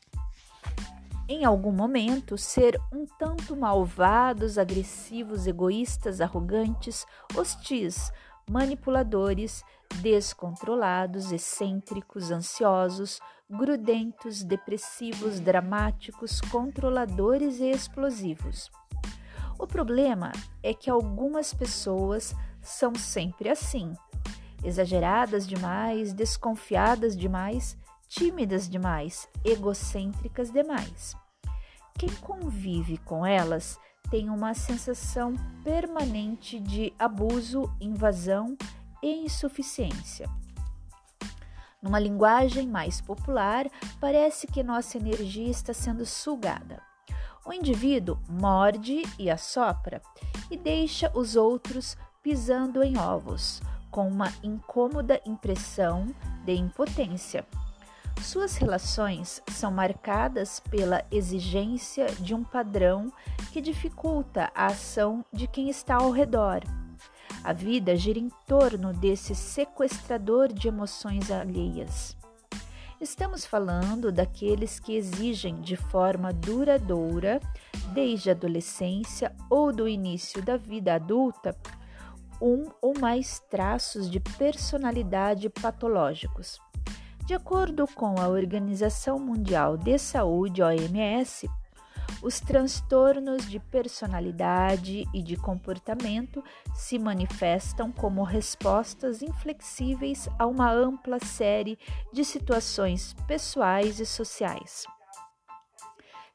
em 1.28 1.44
algum 1.44 1.72
momento, 1.72 2.38
ser 2.38 2.80
um 2.90 3.04
tanto 3.18 3.54
malvados, 3.54 4.56
agressivos, 4.56 5.46
egoístas, 5.46 6.22
arrogantes, 6.22 7.04
hostis, 7.36 8.10
manipuladores, 8.48 9.62
descontrolados, 9.96 11.32
excêntricos, 11.32 12.30
ansiosos, 12.30 13.20
grudentos, 13.50 14.42
depressivos, 14.42 15.40
dramáticos, 15.40 16.40
controladores 16.42 17.60
e 17.60 17.70
explosivos. 17.70 18.70
O 19.58 19.66
problema 19.66 20.30
é 20.62 20.72
que 20.72 20.88
algumas 20.88 21.52
pessoas 21.52 22.34
são 22.60 22.94
sempre 22.94 23.48
assim, 23.48 23.92
exageradas 24.62 25.46
demais, 25.46 26.12
desconfiadas 26.12 27.16
demais, 27.16 27.76
tímidas 28.08 28.68
demais, 28.68 29.28
egocêntricas 29.44 30.50
demais. 30.50 31.16
Quem 31.98 32.10
convive 32.20 32.98
com 32.98 33.26
elas 33.26 33.78
tem 34.10 34.30
uma 34.30 34.54
sensação 34.54 35.34
permanente 35.64 36.58
de 36.60 36.92
abuso, 36.98 37.70
invasão 37.80 38.56
e 39.02 39.24
insuficiência. 39.24 40.28
Numa 41.80 41.98
linguagem 41.98 42.66
mais 42.66 43.00
popular, 43.00 43.66
parece 44.00 44.46
que 44.46 44.62
nossa 44.62 44.98
energia 44.98 45.48
está 45.48 45.72
sendo 45.72 46.04
sugada. 46.04 46.82
O 47.46 47.52
indivíduo 47.52 48.18
morde 48.28 49.02
e 49.18 49.30
assopra 49.30 50.02
e 50.50 50.56
deixa 50.56 51.10
os 51.14 51.36
outros 51.36 51.96
pisando 52.22 52.82
em 52.82 52.98
ovos, 52.98 53.62
com 53.90 54.08
uma 54.08 54.32
incômoda 54.42 55.20
impressão 55.24 56.14
de 56.44 56.54
impotência. 56.54 57.46
Suas 58.22 58.56
relações 58.56 59.40
são 59.52 59.70
marcadas 59.70 60.60
pela 60.60 61.04
exigência 61.10 62.06
de 62.20 62.34
um 62.34 62.42
padrão 62.42 63.12
que 63.52 63.60
dificulta 63.60 64.50
a 64.54 64.66
ação 64.66 65.24
de 65.32 65.46
quem 65.46 65.70
está 65.70 65.94
ao 65.96 66.10
redor. 66.10 66.60
A 67.44 67.52
vida 67.52 67.96
gira 67.96 68.18
em 68.18 68.30
torno 68.46 68.92
desse 68.92 69.34
sequestrador 69.34 70.52
de 70.52 70.68
emoções 70.68 71.30
alheias. 71.30 72.16
Estamos 73.00 73.46
falando 73.46 74.10
daqueles 74.10 74.80
que 74.80 74.96
exigem 74.96 75.60
de 75.60 75.76
forma 75.76 76.32
duradoura, 76.32 77.40
desde 77.92 78.28
a 78.28 78.32
adolescência 78.32 79.32
ou 79.48 79.72
do 79.72 79.88
início 79.88 80.42
da 80.42 80.56
vida 80.56 80.94
adulta, 80.94 81.56
um 82.42 82.66
ou 82.82 82.98
mais 82.98 83.38
traços 83.48 84.10
de 84.10 84.18
personalidade 84.18 85.48
patológicos. 85.48 86.58
De 87.24 87.34
acordo 87.34 87.86
com 87.86 88.18
a 88.20 88.26
Organização 88.26 89.18
Mundial 89.18 89.76
de 89.76 89.96
Saúde, 89.98 90.62
OMS, 90.62 91.48
os 92.22 92.40
transtornos 92.40 93.48
de 93.48 93.60
personalidade 93.60 95.04
e 95.14 95.22
de 95.22 95.36
comportamento 95.36 96.42
se 96.74 96.98
manifestam 96.98 97.92
como 97.92 98.22
respostas 98.22 99.22
inflexíveis 99.22 100.28
a 100.38 100.46
uma 100.46 100.72
ampla 100.72 101.18
série 101.18 101.78
de 102.12 102.24
situações 102.24 103.14
pessoais 103.26 104.00
e 104.00 104.06
sociais. 104.06 104.84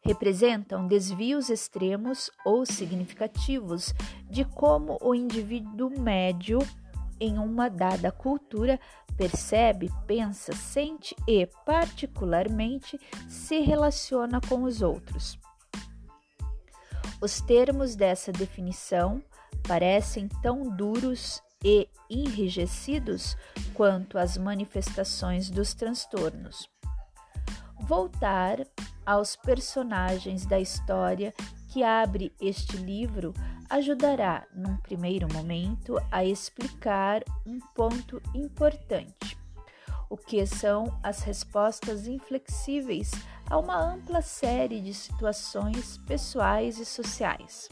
Representam 0.01 0.85
desvios 0.85 1.49
extremos 1.49 2.29
ou 2.45 2.65
significativos 2.65 3.93
de 4.29 4.43
como 4.43 4.97
o 5.01 5.15
indivíduo 5.15 5.89
médio 5.97 6.59
em 7.19 7.37
uma 7.37 7.69
dada 7.69 8.11
cultura 8.11 8.79
percebe, 9.15 9.89
pensa, 10.05 10.51
sente 10.53 11.15
e, 11.27 11.45
particularmente, 11.65 12.99
se 13.29 13.59
relaciona 13.59 14.41
com 14.41 14.63
os 14.63 14.81
outros. 14.81 15.39
Os 17.23 17.39
termos 17.39 17.95
dessa 17.95 18.33
definição 18.33 19.23
parecem 19.65 20.27
tão 20.41 20.69
duros 20.75 21.41
e 21.63 21.87
enrijecidos 22.09 23.37
quanto 23.73 24.17
as 24.17 24.37
manifestações 24.37 25.49
dos 25.49 25.73
transtornos. 25.73 26.69
Voltar 27.79 28.57
aos 29.05 29.37
personagens 29.37 30.45
da 30.45 30.59
história 30.59 31.33
que 31.69 31.81
abre 31.81 32.33
este 32.41 32.75
livro 32.75 33.33
ajudará, 33.69 34.45
num 34.53 34.75
primeiro 34.75 35.31
momento, 35.31 35.95
a 36.11 36.25
explicar 36.25 37.23
um 37.45 37.57
ponto 37.73 38.21
importante: 38.35 39.37
o 40.09 40.17
que 40.17 40.45
são 40.45 40.99
as 41.01 41.21
respostas 41.21 42.05
inflexíveis 42.05 43.11
a 43.49 43.57
uma 43.57 43.77
ampla 43.77 44.21
série 44.21 44.81
de 44.81 44.93
situações 44.93 45.97
pessoais 46.07 46.79
e 46.79 46.85
sociais. 46.85 47.69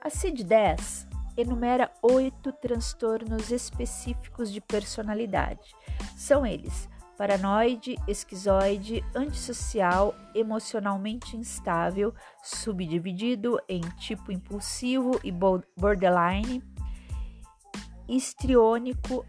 A 0.00 0.10
CID-10 0.10 1.06
enumera 1.36 1.90
oito 2.02 2.52
transtornos 2.52 3.50
específicos 3.50 4.52
de 4.52 4.60
personalidade. 4.60 5.74
São 6.16 6.46
eles 6.46 6.88
paranoide, 7.16 7.96
esquizoide, 8.08 9.04
antissocial, 9.14 10.14
emocionalmente 10.34 11.36
instável, 11.36 12.14
subdividido 12.42 13.58
em 13.68 13.80
tipo 13.98 14.32
impulsivo 14.32 15.20
e 15.22 15.32
borderline, 15.32 16.62
histriônico, 18.08 19.24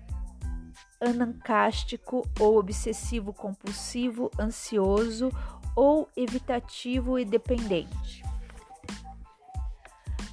anancástico 1.02 2.24
ou 2.40 2.58
obsessivo 2.58 3.34
compulsivo, 3.34 4.32
ansioso 4.40 5.32
ou 5.76 6.10
evitativo 6.16 7.20
e 7.20 7.26
dependente. 7.26 8.24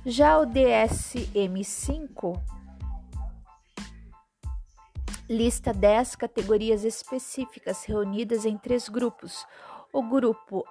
Já 0.04 0.38
o 0.38 0.46
DSM-5 0.46 2.40
lista 5.28 5.72
10 5.72 6.16
categorias 6.16 6.84
específicas 6.84 7.84
reunidas 7.84 8.44
em 8.44 8.58
três 8.58 8.88
grupos. 8.88 9.46
O 9.92 10.02
grupo 10.02 10.64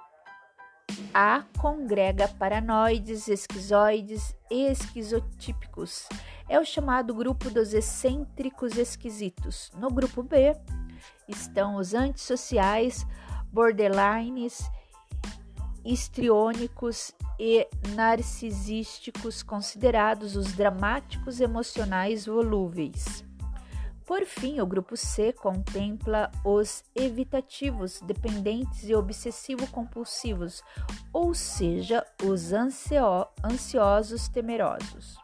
A 1.14 1.44
congrega 1.58 2.28
paranoides, 2.28 3.28
esquizoides 3.28 4.36
e 4.50 4.68
esquizotípicos. 4.68 6.08
É 6.48 6.60
o 6.60 6.66
chamado 6.66 7.14
grupo 7.14 7.50
dos 7.50 7.74
excêntricos 7.74 8.78
esquisitos. 8.78 9.72
No 9.78 9.90
grupo 9.90 10.24
B 10.24 10.56
estão 11.28 11.76
os 11.76 11.94
antissociais, 11.94 13.06
borderlines, 13.52 14.70
histriônicos 15.84 17.12
e 17.40 17.68
narcisísticos, 17.96 19.42
considerados 19.42 20.36
os 20.36 20.54
dramáticos 20.54 21.42
emocionais 21.42 22.26
volúveis. 22.26 23.26
Por 24.12 24.26
fim, 24.26 24.60
o 24.60 24.66
grupo 24.66 24.98
C 24.98 25.32
contempla 25.32 26.30
os 26.44 26.84
evitativos, 26.94 28.02
dependentes 28.02 28.90
e 28.90 28.94
obsessivo-compulsivos, 28.94 30.62
ou 31.14 31.34
seja, 31.34 32.06
os 32.22 32.52
ansio 32.52 33.26
ansiosos 33.42 34.28
temerosos. 34.28 35.16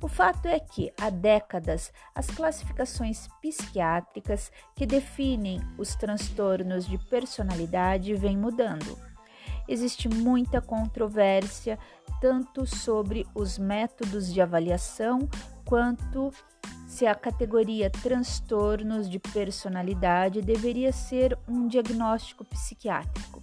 O 0.00 0.08
fato 0.08 0.46
é 0.46 0.58
que, 0.58 0.90
há 0.98 1.10
décadas, 1.10 1.92
as 2.14 2.28
classificações 2.28 3.28
psiquiátricas 3.42 4.50
que 4.74 4.86
definem 4.86 5.60
os 5.76 5.94
transtornos 5.94 6.86
de 6.86 6.96
personalidade 6.96 8.14
vêm 8.14 8.38
mudando. 8.38 8.98
Existe 9.68 10.08
muita 10.08 10.62
controvérsia 10.62 11.78
tanto 12.18 12.64
sobre 12.64 13.26
os 13.34 13.58
métodos 13.58 14.32
de 14.32 14.40
avaliação 14.40 15.28
quanto 15.66 16.32
se 16.88 17.06
a 17.06 17.14
categoria 17.14 17.90
transtornos 17.90 19.10
de 19.10 19.18
personalidade 19.18 20.40
deveria 20.40 20.90
ser 20.90 21.38
um 21.46 21.68
diagnóstico 21.68 22.46
psiquiátrico. 22.46 23.42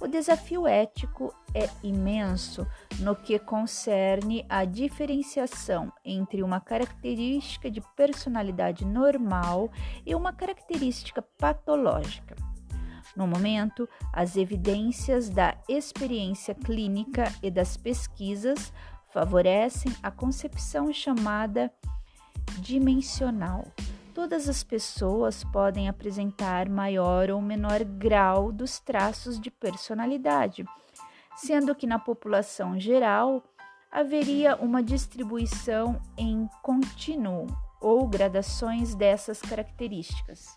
O 0.00 0.08
desafio 0.08 0.66
ético 0.66 1.32
é 1.54 1.68
imenso 1.82 2.66
no 2.98 3.14
que 3.14 3.38
concerne 3.38 4.44
a 4.48 4.64
diferenciação 4.64 5.92
entre 6.02 6.42
uma 6.42 6.60
característica 6.60 7.70
de 7.70 7.82
personalidade 7.94 8.86
normal 8.86 9.70
e 10.04 10.14
uma 10.14 10.32
característica 10.32 11.22
patológica. 11.38 12.34
No 13.14 13.26
momento, 13.26 13.86
as 14.12 14.34
evidências 14.36 15.28
da 15.28 15.54
experiência 15.68 16.54
clínica 16.54 17.30
e 17.42 17.50
das 17.50 17.76
pesquisas 17.76 18.72
favorecem 19.12 19.94
a 20.02 20.10
concepção 20.10 20.90
chamada 20.90 21.70
dimensional. 22.60 23.66
Todas 24.14 24.48
as 24.48 24.62
pessoas 24.62 25.42
podem 25.44 25.88
apresentar 25.88 26.68
maior 26.68 27.30
ou 27.30 27.40
menor 27.40 27.82
grau 27.82 28.52
dos 28.52 28.78
traços 28.78 29.40
de 29.40 29.50
personalidade, 29.50 30.64
sendo 31.36 31.74
que 31.74 31.86
na 31.86 31.98
população 31.98 32.78
geral 32.78 33.42
haveria 33.90 34.56
uma 34.56 34.82
distribuição 34.82 36.00
em 36.16 36.48
contínuo 36.62 37.46
ou 37.80 38.06
gradações 38.06 38.94
dessas 38.94 39.40
características. 39.40 40.56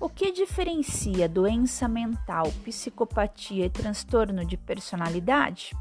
O 0.00 0.08
que 0.08 0.30
diferencia 0.30 1.28
doença 1.28 1.88
mental, 1.88 2.44
psicopatia 2.64 3.66
e 3.66 3.70
transtorno 3.70 4.44
de 4.44 4.56
personalidade? 4.56 5.76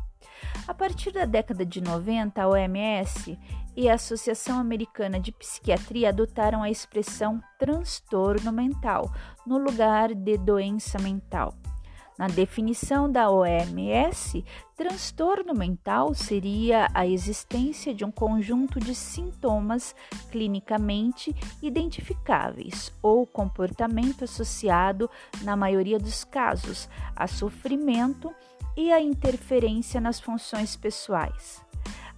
A 0.67 0.73
partir 0.73 1.11
da 1.11 1.23
década 1.23 1.63
de 1.63 1.79
90, 1.79 2.41
a 2.41 2.47
OMS 2.47 3.37
e 3.75 3.87
a 3.87 3.93
Associação 3.93 4.57
Americana 4.57 5.19
de 5.19 5.31
Psiquiatria 5.31 6.09
adotaram 6.09 6.63
a 6.63 6.69
expressão 6.69 7.39
transtorno 7.59 8.51
mental 8.51 9.11
no 9.45 9.59
lugar 9.59 10.15
de 10.15 10.35
doença 10.35 10.97
mental. 10.97 11.53
Na 12.17 12.27
definição 12.27 13.11
da 13.11 13.29
OMS, 13.29 14.43
transtorno 14.75 15.53
mental 15.53 16.15
seria 16.15 16.87
a 16.91 17.05
existência 17.05 17.93
de 17.93 18.03
um 18.03 18.09
conjunto 18.09 18.79
de 18.79 18.95
sintomas 18.95 19.95
clinicamente 20.31 21.35
identificáveis 21.61 22.91
ou 23.03 23.27
comportamento 23.27 24.23
associado, 24.23 25.07
na 25.43 25.55
maioria 25.55 25.99
dos 25.99 26.23
casos, 26.23 26.89
a 27.15 27.27
sofrimento 27.27 28.33
e 28.75 28.91
a 28.91 28.99
interferência 28.99 30.01
nas 30.01 30.19
funções 30.19 30.75
pessoais. 30.75 31.63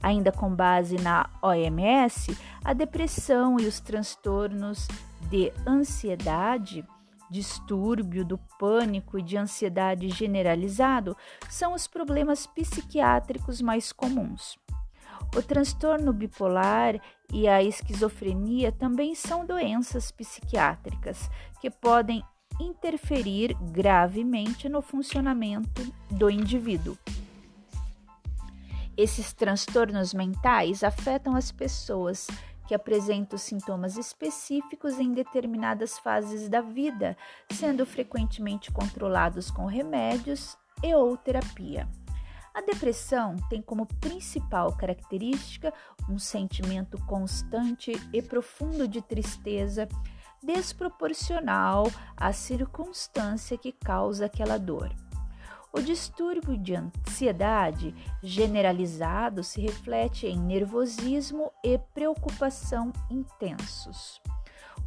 Ainda 0.01 0.31
com 0.31 0.49
base 0.49 0.95
na 0.95 1.29
OMS, 1.41 2.37
a 2.63 2.71
depressão 2.71 3.59
e 3.59 3.65
os 3.65 3.81
transtornos 3.81 4.87
de 5.29 5.51
ansiedade 5.67 6.85
distúrbio 7.29 8.25
do 8.25 8.37
pânico 8.59 9.17
e 9.17 9.21
de 9.21 9.37
ansiedade 9.37 10.09
generalizado 10.09 11.15
são 11.49 11.73
os 11.73 11.87
problemas 11.87 12.47
psiquiátricos 12.47 13.61
mais 13.61 13.91
comuns. 13.91 14.57
O 15.35 15.41
transtorno 15.43 16.11
bipolar 16.11 16.99
e 17.31 17.47
a 17.47 17.61
esquizofrenia 17.61 18.71
também 18.71 19.13
são 19.13 19.45
doenças 19.45 20.11
psiquiátricas 20.11 21.29
que 21.61 21.69
podem 21.69 22.23
interferir 22.59 23.55
gravemente 23.71 24.67
no 24.67 24.81
funcionamento 24.81 25.81
do 26.09 26.29
indivíduo. 26.29 26.97
Esses 28.97 29.31
transtornos 29.31 30.13
mentais 30.13 30.83
afetam 30.83 31.35
as 31.35 31.53
pessoas 31.53 32.27
que 32.69 32.75
apresentam 32.75 33.35
sintomas 33.35 33.97
específicos 33.97 34.99
em 34.99 35.11
determinadas 35.11 35.97
fases 35.97 36.47
da 36.47 36.61
vida, 36.61 37.17
sendo 37.51 37.83
frequentemente 37.83 38.71
controlados 38.71 39.49
com 39.49 39.65
remédios 39.65 40.55
e 40.83 40.93
ou 40.93 41.17
terapia. 41.17 41.89
A 42.53 42.61
depressão 42.61 43.35
tem 43.49 43.59
como 43.59 43.87
principal 43.87 44.71
característica 44.77 45.73
um 46.07 46.19
sentimento 46.19 47.03
constante 47.07 47.91
e 48.13 48.21
profundo 48.21 48.87
de 48.87 49.01
tristeza, 49.01 49.87
desproporcional 50.43 51.91
à 52.15 52.31
circunstância 52.31 53.57
que 53.57 53.71
causa 53.71 54.27
aquela 54.27 54.59
dor. 54.59 54.93
O 55.71 55.81
distúrbio 55.81 56.57
de 56.57 56.75
ansiedade 56.75 57.93
generalizado 58.23 59.43
se 59.43 59.61
reflete 59.61 60.25
em 60.25 60.39
nervosismo 60.39 61.51
e 61.63 61.77
preocupação 61.93 62.91
intensos. 63.09 64.19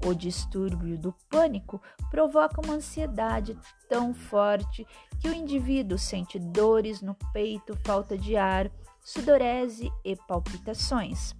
O 0.04 0.12
distúrbio 0.12 0.98
do 0.98 1.14
pânico 1.30 1.80
provoca 2.10 2.60
uma 2.60 2.74
ansiedade 2.74 3.56
tão 3.88 4.12
forte 4.12 4.84
que 5.20 5.28
o 5.28 5.34
indivíduo 5.34 5.96
sente 5.96 6.40
dores 6.40 7.00
no 7.00 7.14
peito, 7.32 7.78
falta 7.84 8.18
de 8.18 8.36
ar, 8.36 8.68
sudorese 9.04 9.92
e 10.04 10.16
palpitações. 10.16 11.36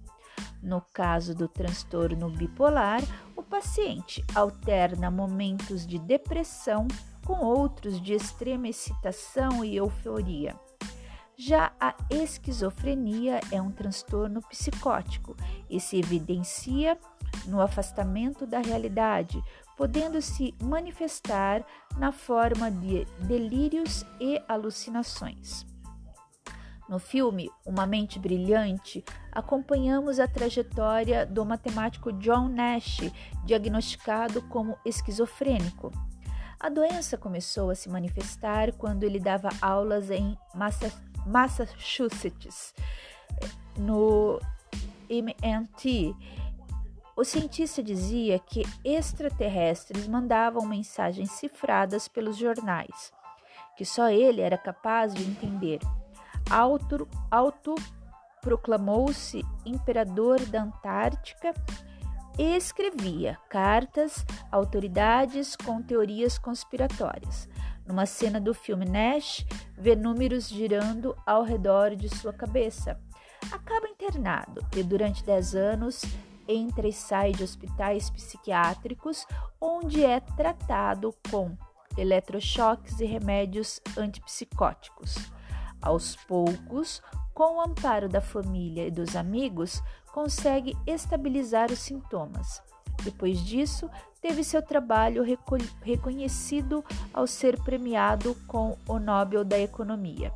No 0.61 0.81
caso 0.93 1.35
do 1.35 1.49
transtorno 1.49 2.29
bipolar, 2.29 3.01
o 3.35 3.43
paciente 3.43 4.23
alterna 4.33 5.11
momentos 5.11 5.85
de 5.85 5.99
depressão 5.99 6.87
com 7.25 7.43
outros 7.45 8.01
de 8.01 8.13
extrema 8.13 8.67
excitação 8.67 9.63
e 9.63 9.75
euforia. 9.75 10.55
Já 11.35 11.73
a 11.79 11.95
esquizofrenia 12.11 13.39
é 13.51 13.61
um 13.61 13.71
transtorno 13.71 14.41
psicótico 14.43 15.35
e 15.69 15.79
se 15.79 15.97
evidencia 15.97 16.97
no 17.47 17.59
afastamento 17.59 18.45
da 18.45 18.59
realidade, 18.59 19.41
podendo 19.75 20.21
se 20.21 20.53
manifestar 20.61 21.65
na 21.97 22.11
forma 22.11 22.69
de 22.69 23.05
delírios 23.19 24.05
e 24.19 24.39
alucinações. 24.47 25.65
No 26.87 26.99
filme 26.99 27.49
Uma 27.65 27.87
Mente 27.87 28.19
Brilhante, 28.19 29.03
acompanhamos 29.31 30.19
a 30.19 30.27
trajetória 30.27 31.25
do 31.25 31.43
matemático 31.43 32.11
John 32.13 32.49
Nash, 32.49 32.99
diagnosticado 33.45 34.41
como 34.43 34.77
esquizofrênico. 34.85 35.91
A 36.63 36.69
doença 36.69 37.17
começou 37.17 37.69
a 37.71 37.75
se 37.75 37.89
manifestar 37.89 38.71
quando 38.71 39.03
ele 39.03 39.19
dava 39.19 39.49
aulas 39.61 40.09
em 40.09 40.37
Massachusetts, 41.25 42.73
no 43.77 44.39
MNT. 45.09 46.15
O 47.17 47.25
cientista 47.25 47.83
dizia 47.83 48.39
que 48.39 48.63
extraterrestres 48.81 50.07
mandavam 50.07 50.65
mensagens 50.65 51.31
cifradas 51.31 52.07
pelos 52.07 52.37
jornais, 52.37 53.11
que 53.75 53.83
só 53.83 54.09
ele 54.09 54.39
era 54.39 54.57
capaz 54.57 55.13
de 55.13 55.21
entender. 55.21 55.79
Auto, 56.49 57.05
auto 57.29 57.75
proclamou-se 58.39 59.43
imperador 59.65 60.39
da 60.45 60.63
Antártica 60.63 61.53
escrevia 62.37 63.37
cartas 63.49 64.25
a 64.51 64.55
autoridades 64.55 65.55
com 65.55 65.81
teorias 65.81 66.37
conspiratórias. 66.37 67.47
Numa 67.85 68.05
cena 68.05 68.39
do 68.39 68.53
filme 68.53 68.85
Nash, 68.85 69.45
vê 69.77 69.95
números 69.95 70.47
girando 70.49 71.15
ao 71.25 71.43
redor 71.43 71.95
de 71.95 72.09
sua 72.09 72.33
cabeça. 72.33 72.99
Acaba 73.51 73.87
internado 73.87 74.65
e 74.75 74.81
durante 74.81 75.23
10 75.23 75.55
anos 75.55 76.01
entra 76.47 76.87
e 76.87 76.93
sai 76.93 77.31
de 77.31 77.43
hospitais 77.43 78.09
psiquiátricos, 78.09 79.27
onde 79.59 80.03
é 80.03 80.19
tratado 80.19 81.13
com 81.29 81.55
eletrochoques 81.97 82.99
e 82.99 83.05
remédios 83.05 83.79
antipsicóticos. 83.97 85.15
Aos 85.81 86.15
poucos, 86.15 87.01
com 87.33 87.57
o 87.57 87.61
amparo 87.61 88.07
da 88.07 88.21
família 88.21 88.87
e 88.87 88.91
dos 88.91 89.15
amigos, 89.15 89.81
consegue 90.13 90.77
estabilizar 90.85 91.71
os 91.71 91.79
sintomas. 91.79 92.61
Depois 93.03 93.39
disso, 93.39 93.89
teve 94.21 94.43
seu 94.43 94.61
trabalho 94.61 95.25
reconhecido 95.81 96.85
ao 97.11 97.25
ser 97.25 97.59
premiado 97.63 98.35
com 98.47 98.77
o 98.87 98.99
Nobel 98.99 99.43
da 99.43 99.59
Economia. 99.59 100.31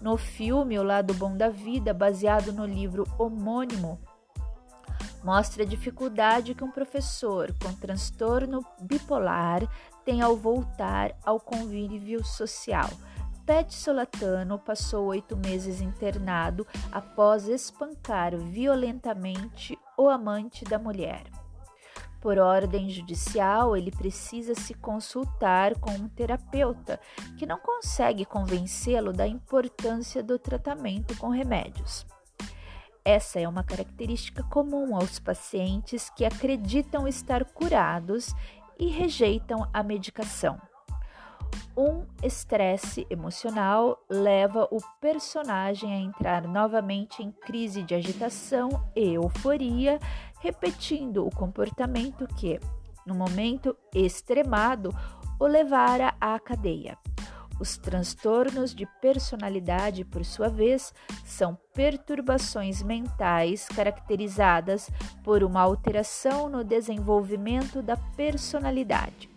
No 0.00 0.16
filme 0.16 0.78
O 0.78 0.82
Lado 0.84 1.12
Bom 1.12 1.36
da 1.36 1.50
Vida, 1.50 1.92
baseado 1.92 2.52
no 2.52 2.64
livro 2.64 3.04
homônimo, 3.18 4.00
mostra 5.24 5.64
a 5.64 5.66
dificuldade 5.66 6.54
que 6.54 6.64
um 6.64 6.70
professor 6.70 7.52
com 7.60 7.74
transtorno 7.74 8.64
bipolar 8.80 9.60
tem 10.04 10.22
ao 10.22 10.36
voltar 10.36 11.14
ao 11.24 11.38
convívio 11.40 12.24
social 12.24 12.88
Pet 13.46 13.74
Solatano 13.74 14.58
passou 14.58 15.06
oito 15.06 15.36
meses 15.36 15.80
internado 15.80 16.66
após 16.92 17.48
espancar 17.48 18.36
violentamente 18.36 19.78
o 19.96 20.08
amante 20.08 20.64
da 20.64 20.78
mulher. 20.78 21.24
Por 22.20 22.38
ordem 22.38 22.90
judicial, 22.90 23.76
ele 23.76 23.90
precisa 23.90 24.54
se 24.54 24.74
consultar 24.74 25.78
com 25.78 25.90
um 25.90 26.08
terapeuta 26.08 27.00
que 27.38 27.46
não 27.46 27.58
consegue 27.58 28.26
convencê-lo 28.26 29.12
da 29.12 29.26
importância 29.26 30.22
do 30.22 30.38
tratamento 30.38 31.16
com 31.16 31.28
remédios. 31.28 32.06
Essa 33.02 33.40
é 33.40 33.48
uma 33.48 33.64
característica 33.64 34.42
comum 34.44 34.94
aos 34.94 35.18
pacientes 35.18 36.10
que 36.10 36.24
acreditam 36.24 37.08
estar 37.08 37.44
curados 37.46 38.34
e 38.78 38.88
rejeitam 38.88 39.68
a 39.72 39.82
medicação. 39.82 40.60
Um 41.76 42.04
estresse 42.22 43.06
emocional 43.08 43.98
leva 44.08 44.68
o 44.70 44.78
personagem 45.00 45.92
a 45.94 45.98
entrar 45.98 46.46
novamente 46.46 47.22
em 47.22 47.30
crise 47.30 47.82
de 47.82 47.94
agitação 47.94 48.68
e 48.94 49.14
euforia, 49.14 49.98
repetindo 50.40 51.26
o 51.26 51.34
comportamento 51.34 52.26
que, 52.26 52.60
no 53.06 53.14
momento 53.14 53.76
extremado, 53.94 54.90
o 55.38 55.46
levara 55.46 56.14
à 56.20 56.38
cadeia. 56.38 56.98
Os 57.58 57.76
transtornos 57.76 58.74
de 58.74 58.86
personalidade, 59.00 60.04
por 60.04 60.24
sua 60.24 60.48
vez, 60.48 60.94
são 61.26 61.58
perturbações 61.74 62.82
mentais 62.82 63.68
caracterizadas 63.68 64.90
por 65.22 65.44
uma 65.44 65.60
alteração 65.60 66.48
no 66.48 66.64
desenvolvimento 66.64 67.82
da 67.82 67.98
personalidade, 68.16 69.29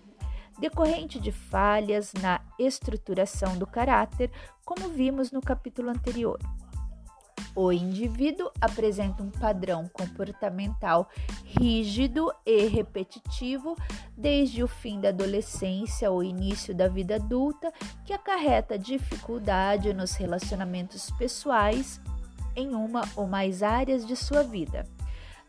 decorrente 0.63 1.19
de 1.19 1.29
falhas 1.29 2.13
na 2.21 2.39
estruturação 2.57 3.57
do 3.57 3.67
caráter, 3.67 4.31
como 4.63 4.87
vimos 4.87 5.29
no 5.29 5.41
capítulo 5.41 5.89
anterior. 5.89 6.39
O 7.53 7.69
indivíduo 7.69 8.49
apresenta 8.61 9.21
um 9.21 9.29
padrão 9.29 9.89
comportamental 9.91 11.09
rígido 11.43 12.31
e 12.45 12.65
repetitivo 12.67 13.75
desde 14.15 14.63
o 14.63 14.67
fim 14.67 15.01
da 15.01 15.09
adolescência 15.09 16.09
ou 16.09 16.23
início 16.23 16.73
da 16.73 16.87
vida 16.87 17.15
adulta, 17.15 17.69
que 18.05 18.13
acarreta 18.13 18.79
dificuldade 18.79 19.93
nos 19.93 20.15
relacionamentos 20.15 21.11
pessoais 21.11 21.99
em 22.55 22.73
uma 22.73 23.01
ou 23.17 23.27
mais 23.27 23.61
áreas 23.61 24.07
de 24.07 24.15
sua 24.15 24.43
vida. 24.43 24.87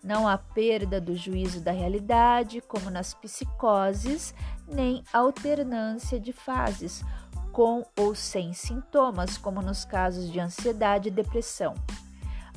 Não 0.04 0.28
há 0.28 0.36
perda 0.36 1.00
do 1.00 1.16
juízo 1.16 1.62
da 1.62 1.72
realidade, 1.72 2.60
como 2.60 2.90
nas 2.90 3.14
psicoses, 3.14 4.34
nem 4.68 5.02
alternância 5.10 6.20
de 6.20 6.30
fases 6.30 7.02
com 7.50 7.86
ou 7.98 8.14
sem 8.14 8.52
sintomas, 8.52 9.38
como 9.38 9.62
nos 9.62 9.84
casos 9.84 10.30
de 10.30 10.38
ansiedade 10.38 11.08
e 11.08 11.10
depressão. 11.10 11.72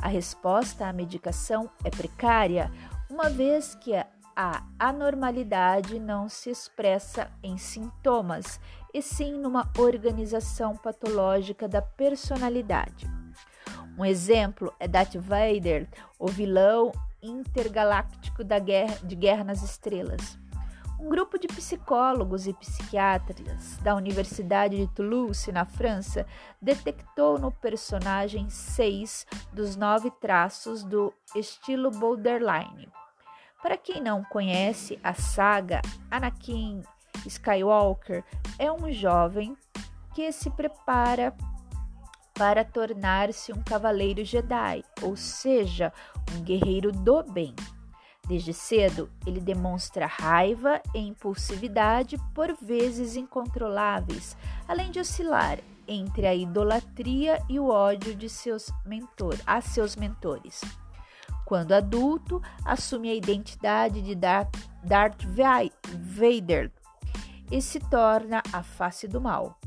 A 0.02 0.10
resposta 0.10 0.88
à 0.88 0.92
medicação 0.92 1.70
é 1.86 1.90
precária, 1.90 2.70
uma 3.10 3.30
vez 3.30 3.76
que 3.76 3.94
a 3.96 4.64
anormalidade 4.78 6.00
não 6.00 6.28
se 6.28 6.50
expressa 6.50 7.32
em 7.42 7.58
sintomas, 7.58 8.60
e 8.94 9.02
sim 9.02 9.34
numa 9.34 9.72
organização 9.78 10.76
patológica 10.76 11.68
da 11.68 11.82
personalidade. 11.82 13.08
Um 13.98 14.04
exemplo 14.04 14.74
é 14.80 14.88
Darth 14.88 15.16
Vader, 15.16 15.88
o 16.20 16.28
vilão 16.28 16.92
intergaláctico 17.22 18.44
da 18.44 18.60
guerra, 18.60 18.98
de 19.04 19.16
Guerra 19.16 19.44
nas 19.44 19.64
Estrelas. 19.64 20.38
Um 21.00 21.10
grupo 21.10 21.38
de 21.38 21.48
psicólogos 21.48 22.48
e 22.48 22.54
psiquiatras 22.54 23.78
da 23.84 23.94
Universidade 23.94 24.78
de 24.78 24.88
Toulouse, 24.88 25.52
na 25.52 25.64
França, 25.64 26.26
detectou 26.60 27.38
no 27.38 27.52
personagem 27.52 28.50
seis 28.50 29.28
dos 29.54 29.76
nove 29.76 30.10
traços 30.10 30.84
do 30.84 31.14
estilo 31.36 31.92
borderline. 31.92 32.90
Para 33.62 33.78
quem 33.78 34.02
não 34.02 34.24
conhece 34.24 35.00
a 35.04 35.14
saga, 35.14 35.82
Anakin 36.10 36.82
Skywalker 37.26 38.24
é 38.58 38.72
um 38.72 38.92
jovem 38.92 39.56
que 40.16 40.32
se 40.32 40.50
prepara 40.50 41.36
para 42.38 42.64
tornar-se 42.64 43.52
um 43.52 43.64
cavaleiro 43.64 44.24
Jedi, 44.24 44.84
ou 45.02 45.16
seja, 45.16 45.92
um 46.36 46.44
guerreiro 46.44 46.92
do 46.92 47.24
bem. 47.24 47.56
Desde 48.28 48.54
cedo, 48.54 49.10
ele 49.26 49.40
demonstra 49.40 50.06
raiva 50.06 50.82
e 50.94 51.00
impulsividade, 51.00 52.18
por 52.36 52.54
vezes 52.62 53.16
incontroláveis, 53.16 54.38
além 54.68 54.92
de 54.92 55.00
oscilar 55.00 55.60
entre 55.88 56.28
a 56.28 56.36
idolatria 56.36 57.42
e 57.50 57.58
o 57.60 57.70
ódio 57.70 58.14
de 58.14 58.28
seus 58.28 58.70
mentor, 58.86 59.36
a 59.46 59.62
seus 59.62 59.96
mentores. 59.96 60.62
Quando 61.46 61.72
adulto, 61.72 62.42
assume 62.66 63.10
a 63.10 63.16
identidade 63.16 64.02
de 64.02 64.14
Darth 64.14 65.24
Vader 65.24 66.72
e 67.50 67.62
se 67.62 67.80
torna 67.80 68.44
a 68.52 68.62
face 68.62 69.08
do 69.08 69.22
mal. 69.22 69.58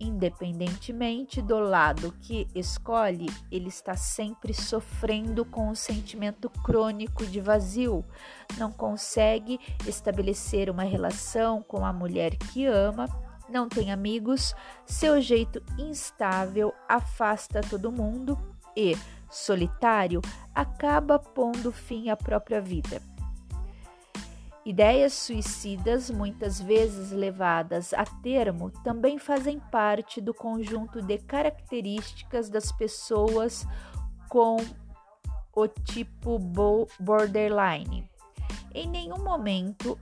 Independentemente 0.00 1.42
do 1.42 1.58
lado 1.58 2.14
que 2.20 2.46
escolhe, 2.54 3.26
ele 3.50 3.68
está 3.68 3.96
sempre 3.96 4.54
sofrendo 4.54 5.44
com 5.44 5.70
o 5.70 5.76
sentimento 5.76 6.48
crônico 6.48 7.26
de 7.26 7.40
vazio, 7.40 8.04
não 8.56 8.70
consegue 8.70 9.58
estabelecer 9.86 10.70
uma 10.70 10.84
relação 10.84 11.60
com 11.62 11.84
a 11.84 11.92
mulher 11.92 12.36
que 12.36 12.64
ama, 12.64 13.06
não 13.48 13.68
tem 13.68 13.90
amigos, 13.90 14.54
seu 14.86 15.20
jeito 15.20 15.60
instável 15.76 16.72
afasta 16.88 17.60
todo 17.60 17.90
mundo 17.90 18.38
e, 18.76 18.96
solitário, 19.28 20.20
acaba 20.54 21.18
pondo 21.18 21.72
fim 21.72 22.08
à 22.08 22.16
própria 22.16 22.60
vida. 22.60 23.02
Ideias 24.68 25.14
suicidas, 25.14 26.10
muitas 26.10 26.60
vezes 26.60 27.10
levadas 27.10 27.94
a 27.94 28.04
termo, 28.04 28.70
também 28.84 29.18
fazem 29.18 29.58
parte 29.58 30.20
do 30.20 30.34
conjunto 30.34 31.00
de 31.00 31.16
características 31.16 32.50
das 32.50 32.70
pessoas 32.70 33.66
com 34.28 34.58
o 35.56 35.66
tipo 35.66 36.38
borderline. 37.00 38.06
Em 38.74 38.86
nenhum 38.86 39.24
momento, 39.24 39.98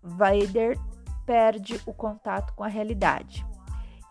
Vader 0.00 0.78
perde 1.26 1.80
o 1.84 1.92
contato 1.92 2.54
com 2.54 2.62
a 2.62 2.68
realidade. 2.68 3.44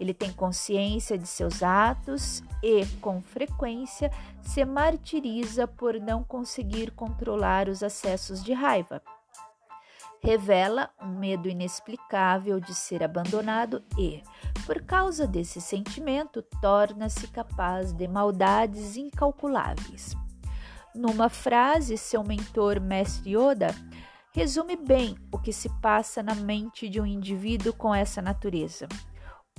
Ele 0.02 0.14
tem 0.14 0.34
consciência 0.34 1.18
de 1.18 1.28
seus 1.28 1.64
atos 1.64 2.44
e, 2.62 2.86
com 3.00 3.22
frequência, 3.22 4.12
se 4.42 4.66
martiriza 4.66 5.66
por 5.66 5.98
não 5.98 6.26
conseguir 6.26 6.92
controlar 6.92 7.70
os 7.70 7.82
acessos 7.82 8.44
de 8.44 8.52
raiva 8.52 9.02
revela 10.22 10.90
um 11.02 11.08
medo 11.08 11.48
inexplicável 11.48 12.60
de 12.60 12.74
ser 12.74 13.04
abandonado 13.04 13.84
e, 13.98 14.22
por 14.66 14.82
causa 14.84 15.28
desse 15.28 15.62
sentimento, 15.62 16.42
torna-se 16.62 17.28
capaz 17.28 17.94
de 17.94 18.08
maldades 18.08 18.98
incalculáveis. 18.98 20.16
Numa 20.94 21.30
frase, 21.30 21.98
seu 21.98 22.24
mentor, 22.24 22.80
Mestre 22.80 23.38
Yoda, 23.38 23.68
resume 24.34 24.76
bem 24.76 25.16
o 25.32 25.38
que 25.38 25.54
se 25.54 25.70
passa 25.82 26.24
na 26.24 26.36
mente 26.36 26.90
de 26.90 27.00
um 27.00 27.06
indivíduo 27.06 27.74
com 27.74 27.94
essa 27.94 28.22
natureza. 28.22 28.88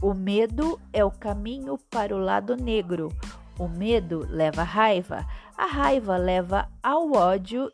O 0.00 0.14
medo 0.14 0.80
é 0.92 1.04
o 1.04 1.10
caminho 1.10 1.76
para 1.90 2.14
o 2.14 2.18
lado 2.18 2.56
negro. 2.56 3.08
O 3.58 3.66
medo 3.66 4.24
leva 4.28 4.62
à 4.62 4.64
raiva, 4.64 5.26
a 5.56 5.66
raiva 5.66 6.16
leva 6.16 6.68
ao 6.80 7.12
ódio 7.12 7.68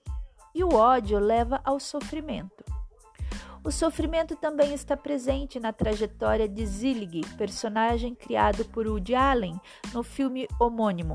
e 0.54 0.64
o 0.64 0.74
ódio 0.74 1.18
leva 1.18 1.60
ao 1.62 1.78
sofrimento. 1.78 2.73
O 3.64 3.70
sofrimento 3.70 4.36
também 4.36 4.74
está 4.74 4.94
presente 4.94 5.58
na 5.58 5.72
trajetória 5.72 6.46
de 6.46 6.66
Zillig, 6.66 7.22
personagem 7.38 8.14
criado 8.14 8.64
por 8.66 8.86
Woody 8.86 9.14
Allen 9.14 9.58
no 9.92 10.02
filme 10.02 10.46
homônimo, 10.60 11.14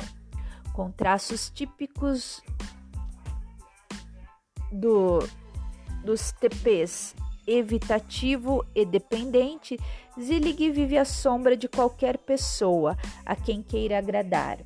com 0.73 0.91
traços 0.91 1.51
típicos 1.51 2.41
do, 4.71 5.19
dos 6.03 6.31
TPs 6.31 7.15
evitativo 7.45 8.65
e 8.75 8.85
dependente, 8.85 9.77
Zillig 10.19 10.71
vive 10.71 10.97
à 10.97 11.05
sombra 11.05 11.55
de 11.55 11.67
qualquer 11.67 12.17
pessoa 12.17 12.97
a 13.25 13.35
quem 13.35 13.61
queira 13.61 13.97
agradar 13.97 14.59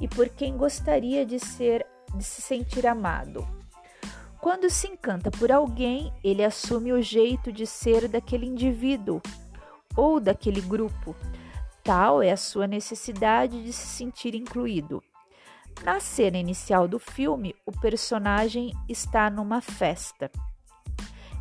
e 0.00 0.06
por 0.06 0.28
quem 0.28 0.56
gostaria 0.56 1.24
de 1.24 1.38
ser 1.38 1.86
de 2.14 2.24
se 2.24 2.40
sentir 2.40 2.86
amado. 2.86 3.55
Quando 4.46 4.70
se 4.70 4.86
encanta 4.86 5.28
por 5.28 5.50
alguém, 5.50 6.12
ele 6.22 6.44
assume 6.44 6.92
o 6.92 7.02
jeito 7.02 7.50
de 7.50 7.66
ser 7.66 8.06
daquele 8.06 8.46
indivíduo 8.46 9.20
ou 9.96 10.20
daquele 10.20 10.60
grupo. 10.60 11.16
Tal 11.82 12.22
é 12.22 12.30
a 12.30 12.36
sua 12.36 12.68
necessidade 12.68 13.64
de 13.64 13.72
se 13.72 13.88
sentir 13.88 14.36
incluído. 14.36 15.02
Na 15.82 15.98
cena 15.98 16.38
inicial 16.38 16.86
do 16.86 17.00
filme, 17.00 17.56
o 17.66 17.72
personagem 17.72 18.72
está 18.88 19.28
numa 19.28 19.60
festa. 19.60 20.30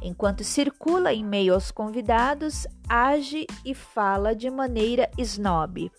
Enquanto 0.01 0.43
circula 0.43 1.13
em 1.13 1.23
meio 1.23 1.53
aos 1.53 1.69
convidados, 1.69 2.65
age 2.89 3.45
e 3.63 3.75
fala 3.75 4.35
de 4.35 4.49
maneira 4.49 5.11
snob. 5.19 5.91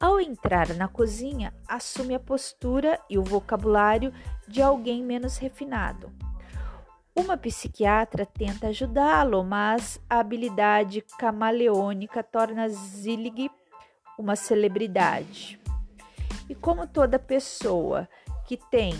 Ao 0.00 0.18
entrar 0.18 0.74
na 0.76 0.88
cozinha, 0.88 1.52
assume 1.68 2.14
a 2.14 2.18
postura 2.18 2.98
e 3.10 3.18
o 3.18 3.22
vocabulário 3.22 4.14
de 4.48 4.62
alguém 4.62 5.04
menos 5.04 5.36
refinado. 5.36 6.10
Uma 7.14 7.36
psiquiatra 7.36 8.24
tenta 8.24 8.68
ajudá-lo, 8.68 9.44
mas 9.44 10.00
a 10.08 10.20
habilidade 10.20 11.02
camaleônica 11.18 12.22
torna 12.22 12.66
Zillig 12.70 13.50
uma 14.18 14.36
celebridade. 14.36 15.60
E 16.48 16.54
como 16.54 16.86
toda 16.86 17.18
pessoa 17.18 18.08
que 18.46 18.56
tem 18.56 18.94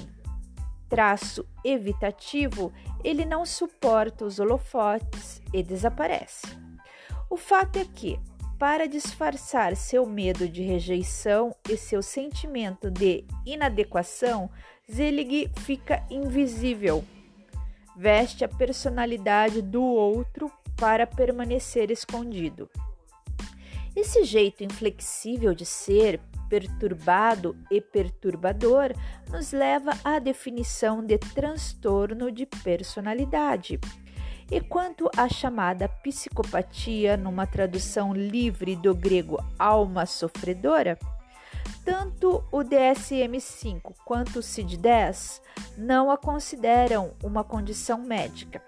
traço 0.87 1.49
evitativo, 1.65 2.71
ele 3.03 3.25
não 3.25 3.47
suporta 3.47 4.27
os 4.27 4.39
holofotes 4.39 5.41
e 5.51 5.63
desaparece. 5.63 6.47
O 7.31 7.39
fato 7.39 7.79
é 7.79 7.87
que, 7.87 8.21
para 8.61 8.87
disfarçar 8.87 9.75
seu 9.75 10.05
medo 10.05 10.47
de 10.47 10.61
rejeição 10.61 11.57
e 11.67 11.79
seu 11.79 12.03
sentimento 12.03 12.91
de 12.91 13.25
inadequação, 13.47 14.51
Zelig 14.93 15.51
fica 15.61 16.05
invisível. 16.11 17.03
Veste 17.97 18.45
a 18.45 18.49
personalidade 18.49 19.63
do 19.63 19.83
outro 19.83 20.53
para 20.77 21.07
permanecer 21.07 21.91
escondido. 21.91 22.69
Esse 23.97 24.25
jeito 24.25 24.63
inflexível 24.63 25.55
de 25.55 25.65
ser, 25.65 26.21
perturbado 26.51 27.57
e 27.71 27.81
perturbador, 27.81 28.93
nos 29.31 29.53
leva 29.53 29.93
à 30.05 30.19
definição 30.19 31.03
de 31.03 31.17
transtorno 31.17 32.31
de 32.31 32.45
personalidade. 32.45 33.81
E 34.51 34.61
quanto 34.61 35.09
à 35.17 35.29
chamada 35.29 35.89
psicopatia, 35.89 37.17
numa 37.17 37.47
tradução 37.47 38.13
livre 38.13 38.75
do 38.75 38.93
grego 38.93 39.39
alma 39.57 40.07
sofredora, 40.07 40.99
tanto 41.85 42.43
o 42.51 42.59
DSM-5 42.59 43.95
quanto 44.05 44.41
o 44.41 44.43
CID-10 44.43 45.41
não 45.79 46.11
a 46.11 46.17
consideram 46.17 47.13
uma 47.23 47.45
condição 47.45 47.99
médica. 48.03 48.61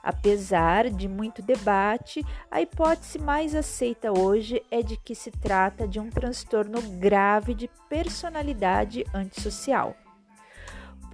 Apesar 0.00 0.88
de 0.88 1.08
muito 1.08 1.42
debate, 1.42 2.24
a 2.48 2.60
hipótese 2.60 3.18
mais 3.18 3.56
aceita 3.56 4.16
hoje 4.16 4.62
é 4.70 4.80
de 4.80 4.96
que 4.96 5.16
se 5.16 5.32
trata 5.32 5.88
de 5.88 5.98
um 5.98 6.08
transtorno 6.08 6.80
grave 7.00 7.52
de 7.52 7.68
personalidade 7.88 9.04
antissocial. 9.12 9.96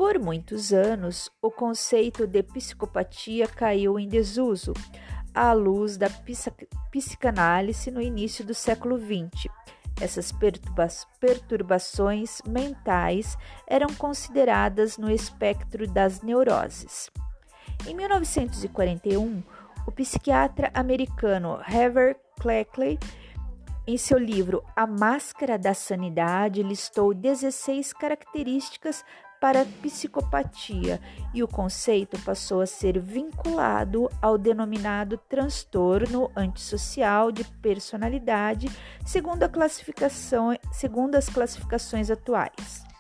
Por 0.03 0.19
muitos 0.19 0.73
anos, 0.73 1.31
o 1.41 1.49
conceito 1.49 2.27
de 2.27 2.43
psicopatia 2.43 3.47
caiu 3.47 4.01
em 4.01 4.09
desuso, 4.09 4.73
à 5.33 5.53
luz 5.53 5.97
da 5.97 6.11
psicanálise 6.91 7.89
no 7.89 8.03
início 8.03 8.45
do 8.45 8.53
século 8.53 8.99
XX. 8.99 9.47
Essas 10.01 10.33
perturba 10.33 10.89
perturbações 11.21 12.43
mentais 12.45 13.39
eram 13.65 13.95
consideradas 13.95 14.99
no 14.99 15.09
espectro 15.09 15.87
das 15.87 16.21
neuroses. 16.21 17.09
Em 17.87 17.95
1941, 17.95 19.41
o 19.87 19.93
psiquiatra 19.93 20.69
americano 20.75 21.61
Heather 21.65 22.17
Cleckley 22.41 22.99
em 23.85 23.97
seu 23.97 24.17
livro 24.17 24.65
A 24.77 24.87
Máscara 24.87 25.59
da 25.59 25.75
Sanidade, 25.75 26.63
listou 26.63 27.13
16 27.13 27.93
características 27.93 29.05
para 29.43 29.67
psicopatia 29.83 31.01
e 31.35 31.43
o 31.43 31.49
conceito 31.49 32.17
passou 32.21 32.61
a 32.61 32.67
ser 32.67 33.01
vinculado 33.01 34.09
ao 34.23 34.39
denominado 34.39 35.19
transtorno 35.29 36.31
antissocial 36.37 37.33
de 37.33 37.43
personalidade, 37.61 38.71
segundo, 39.05 39.49
classificação, 39.49 40.57
segundo 40.71 41.17
as 41.17 41.29
classificações 41.29 42.09
atuais. 42.09 42.92